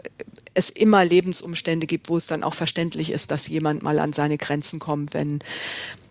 es 0.53 0.69
immer 0.69 1.05
Lebensumstände 1.05 1.85
gibt, 1.85 2.09
wo 2.09 2.17
es 2.17 2.27
dann 2.27 2.43
auch 2.43 2.55
verständlich 2.55 3.11
ist, 3.11 3.29
dass 3.31 3.47
jemand 3.47 3.83
mal 3.83 3.99
an 3.99 4.11
seine 4.11 4.37
Grenzen 4.37 4.79
kommt, 4.79 5.13
wenn 5.13 5.39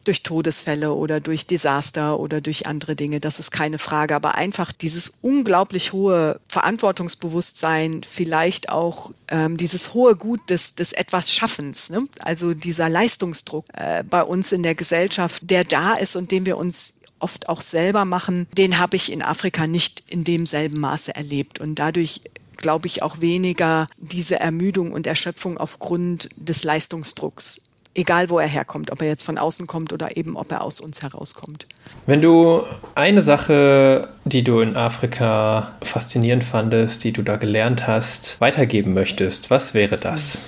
durch 0.07 0.23
Todesfälle 0.23 0.93
oder 0.93 1.21
durch 1.21 1.47
Desaster 1.47 2.19
oder 2.19 2.41
durch 2.41 2.67
andere 2.67 2.97
Dinge, 2.97 3.21
das 3.21 3.39
ist 3.39 3.51
keine 3.51 3.79
Frage. 3.79 4.15
Aber 4.15 4.35
einfach 4.35 4.73
dieses 4.73 5.13
unglaublich 5.23 5.93
hohe 5.93 6.41
Verantwortungsbewusstsein, 6.49 8.03
vielleicht 8.09 8.69
auch 8.69 9.13
ähm, 9.29 9.57
dieses 9.57 9.95
hohe 9.95 10.17
Gut 10.17 10.51
des, 10.51 10.75
des 10.75 10.93
etwas 10.93 11.33
Schaffens, 11.33 11.91
ne? 11.91 12.03
also 12.21 12.55
dieser 12.55 12.89
Leistungsdruck 12.89 13.67
äh, 13.73 14.03
bei 14.05 14.23
uns 14.23 14.53
in 14.53 14.63
der 14.63 14.75
Gesellschaft, 14.75 15.43
der 15.51 15.65
da 15.65 15.95
ist 15.95 16.17
und 16.17 16.31
den 16.31 16.47
wir 16.47 16.59
uns 16.59 17.01
oft 17.19 17.49
auch 17.49 17.61
selber 17.61 18.05
machen, 18.05 18.47
den 18.57 18.79
habe 18.79 18.97
ich 18.97 19.11
in 19.11 19.23
Afrika 19.23 19.67
nicht 19.67 20.03
in 20.09 20.25
demselben 20.25 20.81
Maße 20.81 21.15
erlebt. 21.15 21.61
Und 21.61 21.77
dadurch 21.77 22.21
glaube 22.57 22.87
ich 22.87 23.03
auch 23.03 23.21
weniger 23.21 23.87
diese 23.99 24.41
Ermüdung 24.41 24.93
und 24.93 25.07
Erschöpfung 25.07 25.59
aufgrund 25.59 26.29
des 26.37 26.65
Leistungsdrucks. 26.65 27.61
Egal 27.99 28.29
wo 28.29 28.39
er 28.39 28.47
herkommt, 28.47 28.93
ob 28.93 29.01
er 29.01 29.09
jetzt 29.09 29.25
von 29.25 29.39
außen 29.39 29.67
kommt 29.67 29.91
oder 29.91 30.19
eben 30.19 30.37
ob 30.37 30.53
er 30.53 30.61
aus 30.61 30.81
uns 30.81 31.03
herauskommt. 31.03 31.67
Wenn 32.05 32.21
du 32.21 32.63
eine 32.95 33.23
Sache, 33.23 34.11
die 34.27 34.45
du 34.45 34.61
in 34.61 34.77
Afrika 34.77 35.75
faszinierend 35.83 36.45
fandest, 36.45 37.05
die 37.05 37.13
du 37.13 37.23
da 37.23 37.37
gelernt 37.37 37.87
hast, 37.87 38.39
weitergeben 38.39 38.93
möchtest, 38.93 39.51
was 39.51 39.73
wäre 39.73 39.97
das? 39.97 40.43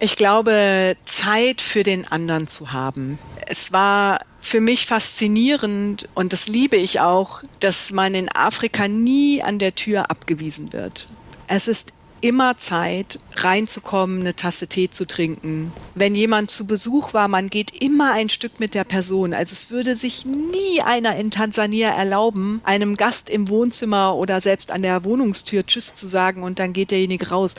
Ich 0.00 0.16
glaube, 0.16 0.96
Zeit 1.04 1.60
für 1.60 1.82
den 1.82 2.08
anderen 2.08 2.46
zu 2.46 2.72
haben. 2.72 3.18
Es 3.46 3.70
war 3.70 4.20
für 4.40 4.60
mich 4.60 4.86
faszinierend 4.86 6.08
und 6.14 6.32
das 6.32 6.48
liebe 6.48 6.76
ich 6.76 7.00
auch, 7.00 7.42
dass 7.60 7.92
man 7.92 8.14
in 8.14 8.30
Afrika 8.34 8.88
nie 8.88 9.42
an 9.42 9.58
der 9.58 9.74
Tür 9.74 10.10
abgewiesen 10.10 10.72
wird. 10.72 11.04
Es 11.48 11.68
ist 11.68 11.92
immer 12.24 12.56
Zeit, 12.56 13.18
reinzukommen, 13.36 14.20
eine 14.20 14.34
Tasse 14.34 14.66
Tee 14.66 14.88
zu 14.88 15.06
trinken. 15.06 15.70
Wenn 15.94 16.14
jemand 16.14 16.50
zu 16.50 16.66
Besuch 16.66 17.12
war, 17.12 17.28
man 17.28 17.50
geht 17.50 17.82
immer 17.82 18.12
ein 18.12 18.30
Stück 18.30 18.60
mit 18.60 18.72
der 18.72 18.84
Person. 18.84 19.34
Also 19.34 19.52
es 19.52 19.70
würde 19.70 19.94
sich 19.94 20.24
nie 20.24 20.80
einer 20.82 21.16
in 21.16 21.30
Tansania 21.30 21.90
erlauben, 21.90 22.62
einem 22.64 22.96
Gast 22.96 23.28
im 23.28 23.50
Wohnzimmer 23.50 24.16
oder 24.16 24.40
selbst 24.40 24.70
an 24.70 24.80
der 24.80 25.04
Wohnungstür 25.04 25.66
Tschüss 25.66 25.94
zu 25.94 26.06
sagen 26.06 26.42
und 26.42 26.60
dann 26.60 26.72
geht 26.72 26.92
derjenige 26.92 27.28
raus. 27.28 27.56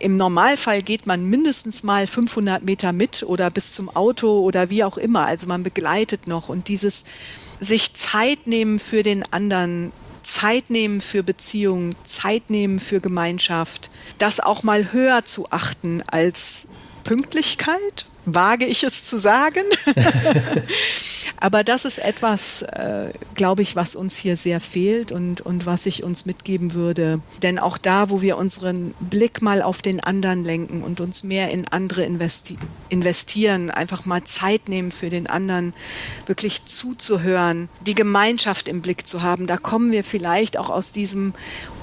Im 0.00 0.18
Normalfall 0.18 0.82
geht 0.82 1.06
man 1.06 1.24
mindestens 1.24 1.82
mal 1.82 2.06
500 2.06 2.62
Meter 2.62 2.92
mit 2.92 3.22
oder 3.22 3.50
bis 3.50 3.72
zum 3.72 3.88
Auto 3.88 4.40
oder 4.40 4.68
wie 4.68 4.84
auch 4.84 4.98
immer. 4.98 5.24
Also 5.24 5.46
man 5.46 5.62
begleitet 5.62 6.28
noch 6.28 6.50
und 6.50 6.68
dieses 6.68 7.04
sich 7.58 7.94
Zeit 7.94 8.46
nehmen 8.46 8.78
für 8.78 9.02
den 9.02 9.22
anderen, 9.32 9.92
Zeit 10.44 10.68
nehmen 10.68 11.00
für 11.00 11.22
Beziehungen, 11.22 11.94
Zeit 12.04 12.50
nehmen 12.50 12.78
für 12.78 13.00
Gemeinschaft, 13.00 13.88
das 14.18 14.40
auch 14.40 14.62
mal 14.62 14.92
höher 14.92 15.24
zu 15.24 15.50
achten 15.50 16.02
als 16.06 16.66
Pünktlichkeit 17.02 18.04
wage 18.26 18.66
ich 18.66 18.82
es 18.82 19.04
zu 19.04 19.18
sagen. 19.18 19.64
Aber 21.40 21.64
das 21.64 21.84
ist 21.84 21.98
etwas, 21.98 22.62
äh, 22.62 23.10
glaube 23.34 23.62
ich, 23.62 23.76
was 23.76 23.96
uns 23.96 24.16
hier 24.16 24.36
sehr 24.36 24.60
fehlt 24.60 25.12
und, 25.12 25.40
und 25.40 25.66
was 25.66 25.86
ich 25.86 26.02
uns 26.02 26.26
mitgeben 26.26 26.74
würde. 26.74 27.16
Denn 27.42 27.58
auch 27.58 27.76
da, 27.76 28.08
wo 28.10 28.22
wir 28.22 28.38
unseren 28.38 28.94
Blick 29.00 29.42
mal 29.42 29.62
auf 29.62 29.82
den 29.82 30.00
anderen 30.00 30.44
lenken 30.44 30.82
und 30.82 31.00
uns 31.00 31.22
mehr 31.22 31.50
in 31.50 31.68
andere 31.68 32.04
investi 32.04 32.56
investieren, 32.88 33.70
einfach 33.70 34.06
mal 34.06 34.24
Zeit 34.24 34.68
nehmen 34.68 34.90
für 34.90 35.08
den 35.08 35.26
anderen, 35.26 35.74
wirklich 36.26 36.64
zuzuhören, 36.64 37.68
die 37.86 37.94
Gemeinschaft 37.94 38.68
im 38.68 38.82
Blick 38.82 39.06
zu 39.06 39.22
haben, 39.22 39.46
da 39.46 39.56
kommen 39.56 39.92
wir 39.92 40.04
vielleicht 40.04 40.56
auch 40.56 40.70
aus 40.70 40.92
diesem 40.92 41.32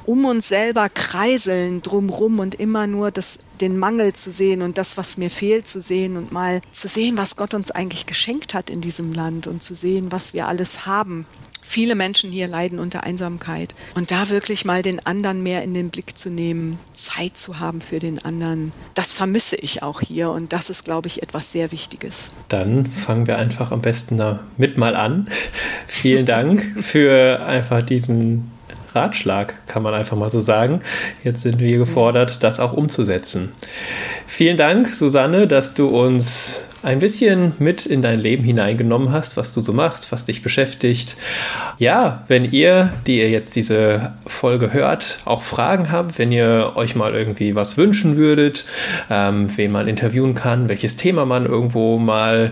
um 0.06 0.26
uns 0.26 0.48
selber 0.48 0.90
kreiseln 0.90 1.82
drumrum 1.82 2.40
und 2.40 2.56
immer 2.56 2.88
nur 2.88 3.12
das, 3.12 3.40
den 3.60 3.78
Mangel 3.78 4.14
zu 4.14 4.32
sehen 4.32 4.62
und 4.62 4.78
das, 4.78 4.98
was 4.98 5.18
mir 5.18 5.30
fehlt, 5.30 5.68
zu 5.68 5.82
sehen 5.82 6.18
und 6.18 6.32
mal 6.32 6.62
zu 6.72 6.88
sehen, 6.88 7.18
was 7.18 7.36
Gott 7.36 7.54
uns 7.54 7.72
eigentlich 7.72 8.06
geschenkt 8.06 8.54
hat 8.54 8.70
in 8.70 8.82
diesem 8.82 9.14
Land 9.14 9.48
und 9.48 9.62
zu 9.62 9.76
sehen, 9.76 10.12
was 10.12 10.34
wir 10.34 10.48
alles 10.48 10.86
haben. 10.86 11.26
Viele 11.64 11.96
Menschen 11.96 12.32
hier 12.32 12.48
leiden 12.48 12.80
unter 12.80 13.04
Einsamkeit. 13.04 13.76
Und 13.96 14.12
da 14.12 14.30
wirklich 14.30 14.66
mal 14.66 14.82
den 14.82 15.06
anderen 15.06 15.44
mehr 15.44 15.64
in 15.64 15.74
den 15.74 15.90
Blick 15.90 16.18
zu 16.18 16.30
nehmen, 16.30 16.80
Zeit 16.92 17.38
zu 17.38 17.60
haben 17.60 17.82
für 17.82 18.00
den 18.00 18.24
anderen, 18.26 18.74
das 18.96 19.14
vermisse 19.14 19.56
ich 19.56 19.84
auch 19.84 20.02
hier. 20.02 20.32
Und 20.32 20.54
das 20.54 20.70
ist, 20.70 20.84
glaube 20.84 21.08
ich, 21.08 21.22
etwas 21.22 21.52
sehr 21.52 21.72
Wichtiges. 21.72 22.32
Dann 22.50 22.88
fangen 22.88 23.28
wir 23.28 23.38
einfach 23.38 23.72
am 23.72 23.82
besten 23.82 24.18
damit 24.18 24.78
mal 24.78 24.96
an. 24.96 25.30
Vielen 25.88 26.26
Dank 26.26 26.84
für 26.84 27.40
einfach 27.46 27.84
diesen 27.84 28.52
Ratschlag, 28.94 29.56
kann 29.68 29.84
man 29.84 29.94
einfach 29.94 30.18
mal 30.18 30.32
so 30.32 30.40
sagen. 30.40 30.80
Jetzt 31.24 31.42
sind 31.42 31.60
wir 31.60 31.78
gefordert, 31.78 32.44
das 32.44 32.60
auch 32.60 32.74
umzusetzen. 32.74 33.52
Vielen 34.28 34.58
Dank, 34.58 34.88
Susanne, 34.88 35.48
dass 35.48 35.74
du 35.74 35.88
uns 35.88 36.70
ein 36.84 37.00
bisschen 37.00 37.54
mit 37.60 37.86
in 37.86 38.02
dein 38.02 38.20
Leben 38.20 38.44
hineingenommen 38.44 39.12
hast, 39.12 39.38
was 39.38 39.54
du 39.54 39.62
so 39.62 39.74
machst, 39.74 40.12
was 40.12 40.26
dich 40.26 40.42
beschäftigt. 40.42 41.16
Ja, 41.78 42.24
wenn 42.28 42.46
ihr, 42.46 42.94
die 43.06 43.20
ihr 43.20 43.30
jetzt 43.30 43.56
diese 43.56 44.14
Folge 44.26 44.74
hört, 44.74 45.20
auch 45.26 45.44
Fragen 45.44 45.92
habt, 45.92 46.18
wenn 46.18 46.32
ihr 46.32 46.74
euch 46.76 46.96
mal 46.96 47.14
irgendwie 47.14 47.56
was 47.56 47.78
wünschen 47.78 48.16
würdet, 48.16 48.66
ähm, 49.10 49.50
wen 49.56 49.72
man 49.72 49.88
interviewen 49.88 50.34
kann, 50.34 50.70
welches 50.70 50.96
Thema 50.96 51.26
man 51.26 51.46
irgendwo 51.46 51.98
mal 51.98 52.52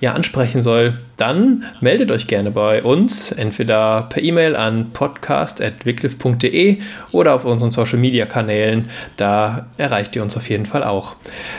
ja, 0.00 0.14
ansprechen 0.14 0.62
soll, 0.62 0.98
dann 1.16 1.64
meldet 1.80 2.10
euch 2.10 2.26
gerne 2.26 2.50
bei 2.50 2.82
uns, 2.82 3.32
entweder 3.32 4.02
per 4.08 4.22
E-Mail 4.22 4.56
an 4.56 4.90
podcast.wycliffe.de 4.92 6.78
oder 7.12 7.34
auf 7.34 7.44
unseren 7.44 7.70
Social 7.70 7.98
Media 7.98 8.24
Kanälen. 8.26 8.88
Da 9.16 9.66
erreicht 9.76 10.16
ihr 10.16 10.22
uns 10.22 10.36
auf 10.36 10.48
jeden 10.48 10.66
Fall 10.66 10.84
auch. 10.84 11.16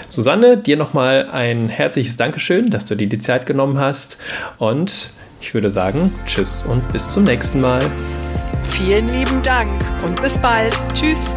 Susanne, 0.09 0.57
dir 0.57 0.77
nochmal 0.77 1.29
ein 1.31 1.69
herzliches 1.69 2.17
Dankeschön, 2.17 2.71
dass 2.71 2.85
du 2.85 2.95
dir 2.95 3.07
die 3.07 3.19
Zeit 3.19 3.45
genommen 3.45 3.79
hast. 3.79 4.17
Und 4.57 5.11
ich 5.39 5.53
würde 5.53 5.69
sagen, 5.69 6.11
tschüss 6.25 6.63
und 6.63 6.91
bis 6.91 7.09
zum 7.09 7.23
nächsten 7.23 7.61
Mal. 7.61 7.81
Vielen 8.63 9.07
lieben 9.13 9.41
Dank 9.43 9.71
und 10.03 10.21
bis 10.21 10.37
bald. 10.37 10.73
Tschüss. 10.93 11.33